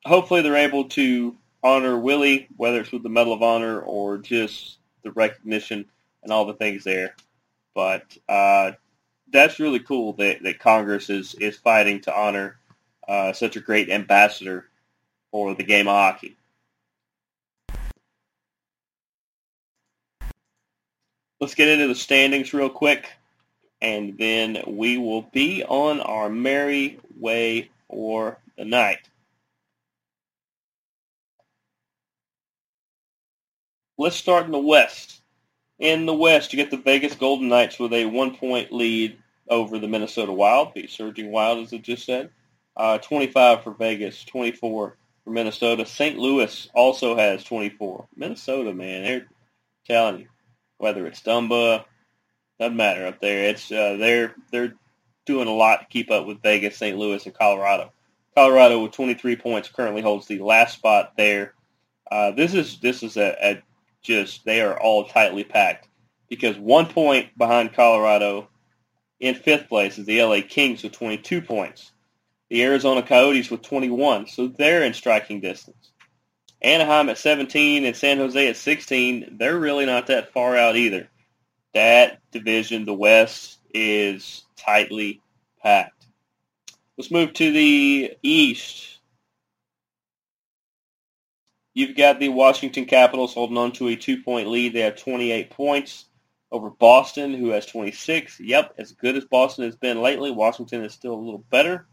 hopefully 0.06 0.42
they're 0.42 0.56
able 0.56 0.86
to 0.90 1.36
honor 1.64 1.98
Willie, 1.98 2.48
whether 2.58 2.82
it's 2.82 2.92
with 2.92 3.04
the 3.04 3.10
Medal 3.10 3.34
of 3.34 3.44
Honor 3.44 3.80
or 3.80 4.18
just 4.18 4.78
the 5.04 5.12
recognition 5.12 5.86
and 6.24 6.32
all 6.32 6.46
the 6.46 6.54
things 6.54 6.84
there. 6.84 7.16
But 7.76 8.18
uh, 8.28 8.74
that's 9.34 9.60
really 9.60 9.80
cool 9.80 10.14
that, 10.14 10.44
that 10.44 10.60
Congress 10.60 11.10
is, 11.10 11.34
is 11.36 11.58
fighting 11.58 12.00
to 12.02 12.16
honor 12.16 12.58
uh, 13.08 13.34
such 13.34 13.58
a 13.58 13.60
great 13.60 13.90
ambassador 13.90 14.70
for 15.32 15.54
the 15.56 15.64
game 15.64 15.88
of 15.88 15.96
hockey. 15.96 16.38
Let's 21.42 21.56
get 21.56 21.68
into 21.68 21.88
the 21.88 21.96
standings 21.96 22.54
real 22.54 22.70
quick, 22.70 23.10
and 23.82 24.18
then 24.18 24.64
we 24.66 24.98
will 24.98 25.24
be 25.24 25.64
on 25.66 26.00
our 26.00 26.30
merry 26.30 27.00
way 27.20 27.70
for 27.90 28.38
the 28.58 28.64
night. 28.64 29.10
Let's 33.98 34.16
start 34.16 34.46
in 34.46 34.52
the 34.52 34.58
West. 34.58 35.22
In 35.80 36.06
the 36.06 36.14
West, 36.14 36.54
you 36.54 36.58
get 36.58 36.72
the 36.72 36.78
Vegas 36.78 37.16
Golden 37.16 37.50
Knights 37.50 37.78
with 37.78 37.92
a 37.94 38.06
one-point 38.06 38.72
lead 38.72 39.18
over 39.50 39.80
the 39.80 39.88
Minnesota 39.88 40.32
Wild, 40.32 40.74
the 40.74 40.88
Surging 40.88 41.32
Wild, 41.32 41.60
as 41.66 41.74
I 41.74 41.78
just 41.78 42.06
said. 42.06 42.30
Uh, 42.76 42.98
25 42.98 43.64
for 43.64 43.74
Vegas, 43.74 44.24
24 44.24 44.98
for 45.24 45.30
Minnesota. 45.30 45.86
St. 45.86 46.18
Louis 46.18 46.70
also 46.74 47.16
has 47.16 47.44
24. 47.44 48.08
Minnesota, 48.16 48.74
man, 48.74 49.04
they're 49.04 49.28
telling 49.86 50.22
you, 50.22 50.28
whether 50.78 51.06
it's 51.06 51.22
Dumba, 51.22 51.86
doesn't 52.60 52.78
matter 52.78 53.06
up 53.06 53.20
there. 53.22 53.50
It's 53.50 53.72
uh, 53.72 53.98
they're 54.00 54.36
they're 54.52 54.74
doing 55.26 55.48
a 55.48 55.54
lot 55.54 55.82
to 55.82 55.86
keep 55.88 56.12
up 56.12 56.26
with 56.26 56.42
Vegas, 56.42 56.78
St. 56.78 56.98
Louis, 56.98 57.26
and 57.26 57.36
Colorado. 57.36 57.92
Colorado 58.36 58.82
with 58.82 58.92
23 58.92 59.36
points 59.36 59.70
currently 59.70 60.02
holds 60.02 60.28
the 60.28 60.40
last 60.40 60.76
spot 60.76 61.14
there. 61.18 61.54
Uh, 62.12 62.32
this 62.32 62.54
is 62.54 62.80
this 62.80 63.04
is 63.04 63.18
a, 63.18 63.36
a 63.42 63.64
just 64.02 64.44
they 64.46 64.62
are 64.62 64.80
all 64.80 65.06
tightly 65.06 65.44
packed 65.44 65.88
because 66.30 66.58
one 66.58 66.88
point 66.88 67.36
behind 67.38 67.74
Colorado 67.74 68.50
in 69.24 69.36
fifth 69.36 69.70
place 69.70 69.98
is 69.98 70.06
the 70.06 70.22
LA 70.22 70.40
Kings 70.46 70.84
with 70.84 70.92
22 70.92 71.42
points. 71.42 71.94
The 72.50 72.62
Arizona 72.62 73.02
Coyotes 73.02 73.50
with 73.50 73.62
21, 73.62 74.28
so 74.28 74.48
they're 74.48 74.84
in 74.84 74.94
striking 74.94 75.40
distance. 75.40 75.94
Anaheim 76.62 77.08
at 77.08 77.18
17 77.18 77.86
and 77.86 77.96
San 77.96 78.18
Jose 78.18 78.50
at 78.50 78.58
16, 78.58 79.38
they're 79.40 79.58
really 79.58 79.86
not 79.86 80.08
that 80.08 80.34
far 80.34 80.58
out 80.58 80.76
either. 80.76 81.08
That 81.74 82.20
division, 82.32 82.84
the 82.84 82.94
West, 82.94 83.60
is 83.74 84.44
tightly 84.58 85.22
packed. 85.62 86.06
Let's 86.98 87.10
move 87.10 87.32
to 87.36 87.50
the 87.50 88.18
East. 88.22 89.00
You've 91.74 91.96
got 91.96 92.20
the 92.20 92.28
Washington 92.28 92.84
Capitals 92.86 93.34
holding 93.34 93.58
on 93.58 93.72
to 93.74 93.88
a 93.88 93.96
two-point 93.96 94.50
lead. 94.50 94.74
They 94.74 94.82
have 94.82 94.98
28 94.98 95.50
points 95.50 96.08
over 96.54 96.70
Boston, 96.70 97.34
who 97.34 97.50
has 97.50 97.66
26. 97.66 98.40
Yep, 98.40 98.76
as 98.78 98.92
good 98.94 99.18
as 99.18 99.26
Boston 99.26 99.66
has 99.66 99.76
been 99.76 100.02
lately, 100.02 100.32
Washington 100.32 100.86
is 100.86 100.94
still 100.94 101.16
a 101.16 101.16
little 101.16 101.44
better. 101.50 101.88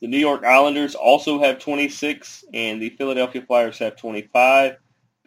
The 0.00 0.06
New 0.08 0.18
York 0.18 0.44
Islanders 0.44 0.94
also 0.94 1.40
have 1.40 1.58
26, 1.58 2.46
and 2.54 2.80
the 2.80 2.88
Philadelphia 2.88 3.42
Flyers 3.42 3.78
have 3.78 3.96
25. 3.96 4.76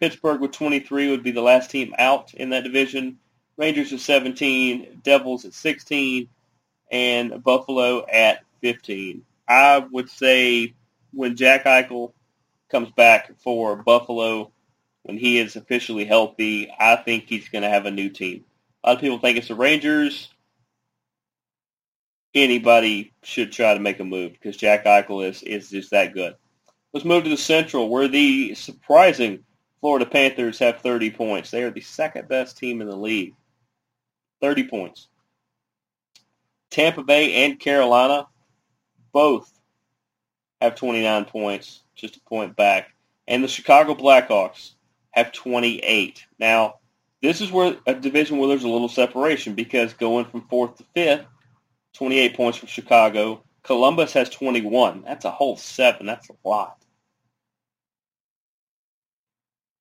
Pittsburgh 0.00 0.40
with 0.40 0.50
23 0.50 1.10
would 1.10 1.22
be 1.22 1.30
the 1.30 1.40
last 1.40 1.70
team 1.70 1.94
out 1.96 2.34
in 2.34 2.50
that 2.50 2.64
division. 2.64 3.18
Rangers 3.56 3.92
at 3.92 4.00
17, 4.00 5.00
Devils 5.04 5.44
at 5.44 5.54
16, 5.54 6.28
and 6.90 7.42
Buffalo 7.44 8.04
at 8.06 8.42
15. 8.62 9.24
I 9.46 9.78
would 9.78 10.10
say 10.10 10.74
when 11.12 11.36
Jack 11.36 11.66
Eichel 11.66 12.12
comes 12.68 12.90
back 12.90 13.38
for 13.38 13.76
Buffalo, 13.76 14.50
when 15.04 15.16
he 15.16 15.38
is 15.38 15.56
officially 15.56 16.04
healthy, 16.04 16.70
I 16.78 16.96
think 16.96 17.24
he's 17.28 17.48
going 17.48 17.62
to 17.62 17.70
have 17.70 17.86
a 17.86 17.90
new 17.90 18.10
team. 18.10 18.44
A 18.82 18.90
lot 18.90 18.96
of 18.96 19.00
people 19.00 19.18
think 19.18 19.38
it's 19.38 19.48
the 19.48 19.54
Rangers 19.54 20.28
anybody 22.34 23.12
should 23.22 23.52
try 23.52 23.72
to 23.74 23.80
make 23.80 24.00
a 24.00 24.04
move 24.04 24.32
because 24.32 24.56
Jack 24.56 24.84
Eichel 24.84 25.26
is, 25.26 25.42
is 25.42 25.70
just 25.70 25.90
that 25.92 26.14
good. 26.14 26.34
Let's 26.92 27.06
move 27.06 27.24
to 27.24 27.30
the 27.30 27.36
Central, 27.36 27.88
where 27.88 28.08
the 28.08 28.54
surprising 28.54 29.44
Florida 29.80 30.06
Panthers 30.06 30.58
have 30.58 30.80
30 30.80 31.10
points. 31.10 31.50
They 31.50 31.62
are 31.62 31.70
the 31.70 31.80
second 31.80 32.28
best 32.28 32.56
team 32.56 32.80
in 32.80 32.88
the 32.88 32.96
league. 32.96 33.34
30 34.40 34.68
points. 34.68 35.08
Tampa 36.70 37.02
Bay 37.02 37.44
and 37.44 37.58
Carolina 37.58 38.26
both 39.12 39.50
have 40.60 40.74
29 40.74 41.24
points, 41.26 41.82
just 41.94 42.16
a 42.16 42.20
point 42.20 42.56
back. 42.56 42.94
And 43.28 43.42
the 43.42 43.48
Chicago 43.48 43.94
Blackhawks 43.94 44.72
have 45.14 45.32
28. 45.32 46.26
Now, 46.38 46.80
this 47.22 47.40
is 47.40 47.52
where 47.52 47.76
a 47.86 47.94
division 47.94 48.38
where 48.38 48.48
there's 48.48 48.64
a 48.64 48.68
little 48.68 48.88
separation 48.88 49.54
because 49.54 49.94
going 49.94 50.26
from 50.26 50.48
fourth 50.48 50.76
to 50.76 50.84
fifth, 50.94 51.24
28 51.94 52.36
points 52.36 52.58
from 52.58 52.68
Chicago. 52.68 53.42
Columbus 53.62 54.12
has 54.12 54.28
21. 54.28 55.04
That's 55.06 55.24
a 55.24 55.30
whole 55.30 55.56
seven. 55.56 56.06
That's 56.06 56.28
a 56.28 56.48
lot. 56.48 56.76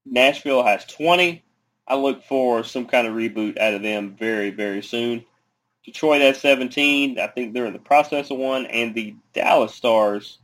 Nashville 0.05 0.63
has 0.63 0.85
20. 0.85 1.43
I 1.87 1.95
look 1.95 2.23
for 2.23 2.63
some 2.63 2.85
kind 2.85 3.07
of 3.07 3.15
reboot 3.15 3.57
out 3.57 3.73
of 3.73 3.81
them 3.81 4.15
very, 4.17 4.51
very 4.51 4.83
soon. 4.83 5.25
Detroit 5.83 6.21
has 6.21 6.39
17. 6.39 7.19
I 7.19 7.27
think 7.27 7.53
they're 7.53 7.65
in 7.65 7.73
the 7.73 7.79
process 7.79 8.31
of 8.31 8.37
one. 8.37 8.67
And 8.67 8.93
the 8.93 9.15
Dallas 9.33 9.73
Stars 9.73 10.37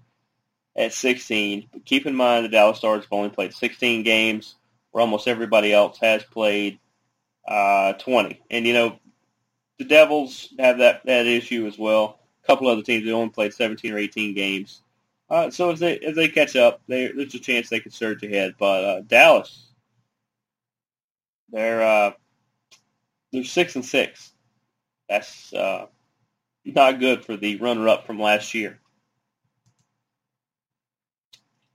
at 0.76 0.94
16. 0.94 1.70
But 1.72 1.86
keep 1.86 2.06
in 2.06 2.16
mind 2.16 2.46
the 2.46 2.50
Dallas 2.50 2.80
Stars 2.80 3.04
have 3.04 3.14
only 3.14 3.30
played 3.30 3.54
16 3.54 4.04
games, 4.04 4.56
where 4.92 5.02
almost 5.02 5.28
everybody 5.28 5.74
else 5.74 5.98
has 6.00 6.24
played 6.24 6.80
uh, 7.48 7.94
20. 7.94 8.42
And, 8.52 8.68
you 8.68 8.74
know, 8.74 9.00
the 9.80 9.86
Devils 9.86 10.54
have 10.60 10.80
that, 10.80 11.06
that 11.06 11.28
issue 11.28 11.68
as 11.68 11.78
well. 11.78 12.20
A 12.44 12.48
couple 12.48 12.68
other 12.68 12.84
teams 12.84 13.06
that 13.06 13.12
only 13.14 13.30
played 13.30 13.54
17 13.54 13.94
or 13.94 13.98
18 13.98 14.36
games. 14.36 14.82
Uh, 15.30 15.50
so 15.52 15.72
if 15.72 15.80
they 15.80 16.00
as 16.00 16.16
they 16.16 16.28
catch 16.30 16.56
up, 16.56 16.82
they, 16.88 17.08
there's 17.08 17.36
a 17.36 17.40
chance 17.40 17.70
they 17.70 17.80
could 17.80 17.94
surge 17.94 18.24
ahead. 18.24 18.56
But 18.60 18.84
uh, 18.84 19.02
Dallas, 19.02 19.68
They're 21.52 21.84
uh, 21.84 22.12
they're 23.32 23.44
six 23.44 23.76
and 23.76 23.86
six. 23.86 24.32
That's 25.10 25.54
uh, 25.54 25.88
not 26.66 27.00
good 27.00 27.26
for 27.26 27.38
the 27.38 27.58
runner-up 27.58 28.06
from 28.08 28.20
last 28.20 28.54
year. 28.54 28.80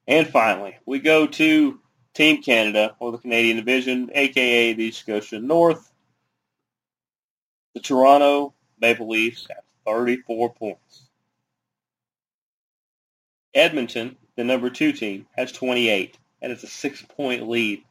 And 0.07 0.29
finally, 0.29 0.77
we 0.87 0.99
go 1.01 1.27
to 1.27 1.81
Team 2.15 2.43
Canada 2.43 2.95
or 3.01 3.13
the 3.13 3.19
Canadian 3.19 3.57
Division, 3.57 4.11
aka 4.15 4.73
the 4.73 4.91
Scotia 4.93 5.41
North. 5.41 5.93
The 7.75 7.81
Toronto 7.81 8.55
Maple 8.81 9.09
Leafs 9.09 9.47
have 9.51 9.65
34 9.85 10.55
points. 10.55 11.09
Edmonton, 13.55 14.17
the 14.37 14.45
number 14.45 14.71
two 14.71 14.93
team, 14.93 15.27
has 15.37 15.53
28. 15.53 16.19
That 16.41 16.51
is 16.51 16.65
a 16.65 16.69
six-point 16.69 17.49
lead. 17.49 17.83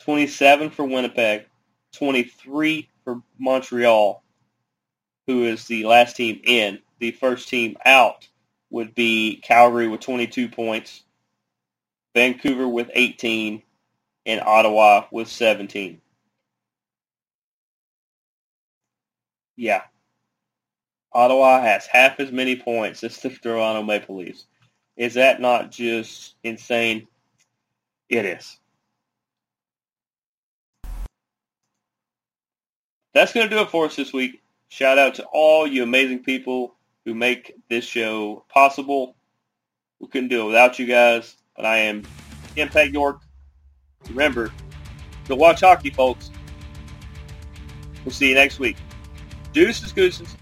27 0.00 0.70
for 0.70 0.84
Winnipeg, 0.84 1.46
23 1.94 2.88
for 3.04 3.22
Montreal, 3.38 4.22
who 5.26 5.44
is 5.44 5.66
the 5.66 5.84
last 5.84 6.16
team 6.16 6.40
in. 6.44 6.78
The 6.98 7.12
first 7.12 7.48
team 7.48 7.76
out 7.84 8.28
would 8.70 8.94
be 8.94 9.36
Calgary 9.42 9.88
with 9.88 10.00
22 10.00 10.48
points, 10.48 11.02
Vancouver 12.16 12.66
with 12.66 12.90
18, 12.94 13.62
and 14.24 14.40
Ottawa 14.40 15.04
with 15.12 15.28
17. 15.28 16.00
Yeah. 19.54 19.82
Ottawa 21.12 21.60
has 21.60 21.84
half 21.84 22.18
as 22.18 22.32
many 22.32 22.56
points 22.56 23.04
as 23.04 23.18
the 23.18 23.28
Toronto 23.28 23.82
Maple 23.82 24.16
Leafs. 24.16 24.46
Is 24.96 25.12
that 25.14 25.42
not 25.42 25.70
just 25.70 26.36
insane? 26.42 27.06
It 28.08 28.24
is. 28.24 28.58
That's 33.12 33.34
going 33.34 33.46
to 33.46 33.54
do 33.54 33.60
it 33.60 33.68
for 33.68 33.84
us 33.84 33.96
this 33.96 34.14
week. 34.14 34.42
Shout 34.68 34.96
out 34.96 35.16
to 35.16 35.24
all 35.34 35.66
you 35.66 35.82
amazing 35.82 36.22
people 36.22 36.76
who 37.04 37.14
make 37.14 37.54
this 37.68 37.84
show 37.84 38.46
possible. 38.48 39.16
We 40.00 40.08
couldn't 40.08 40.28
do 40.28 40.44
it 40.44 40.46
without 40.46 40.78
you 40.78 40.86
guys. 40.86 41.36
But 41.56 41.64
I 41.64 41.78
am 41.78 42.04
Impact 42.56 42.92
York. 42.92 43.20
Remember, 44.08 44.52
go 45.26 45.36
watch 45.36 45.60
hockey, 45.60 45.90
folks. 45.90 46.30
We'll 48.04 48.12
see 48.12 48.28
you 48.28 48.34
next 48.34 48.58
week. 48.58 48.76
Deuces, 49.52 49.92
gooses. 49.92 50.36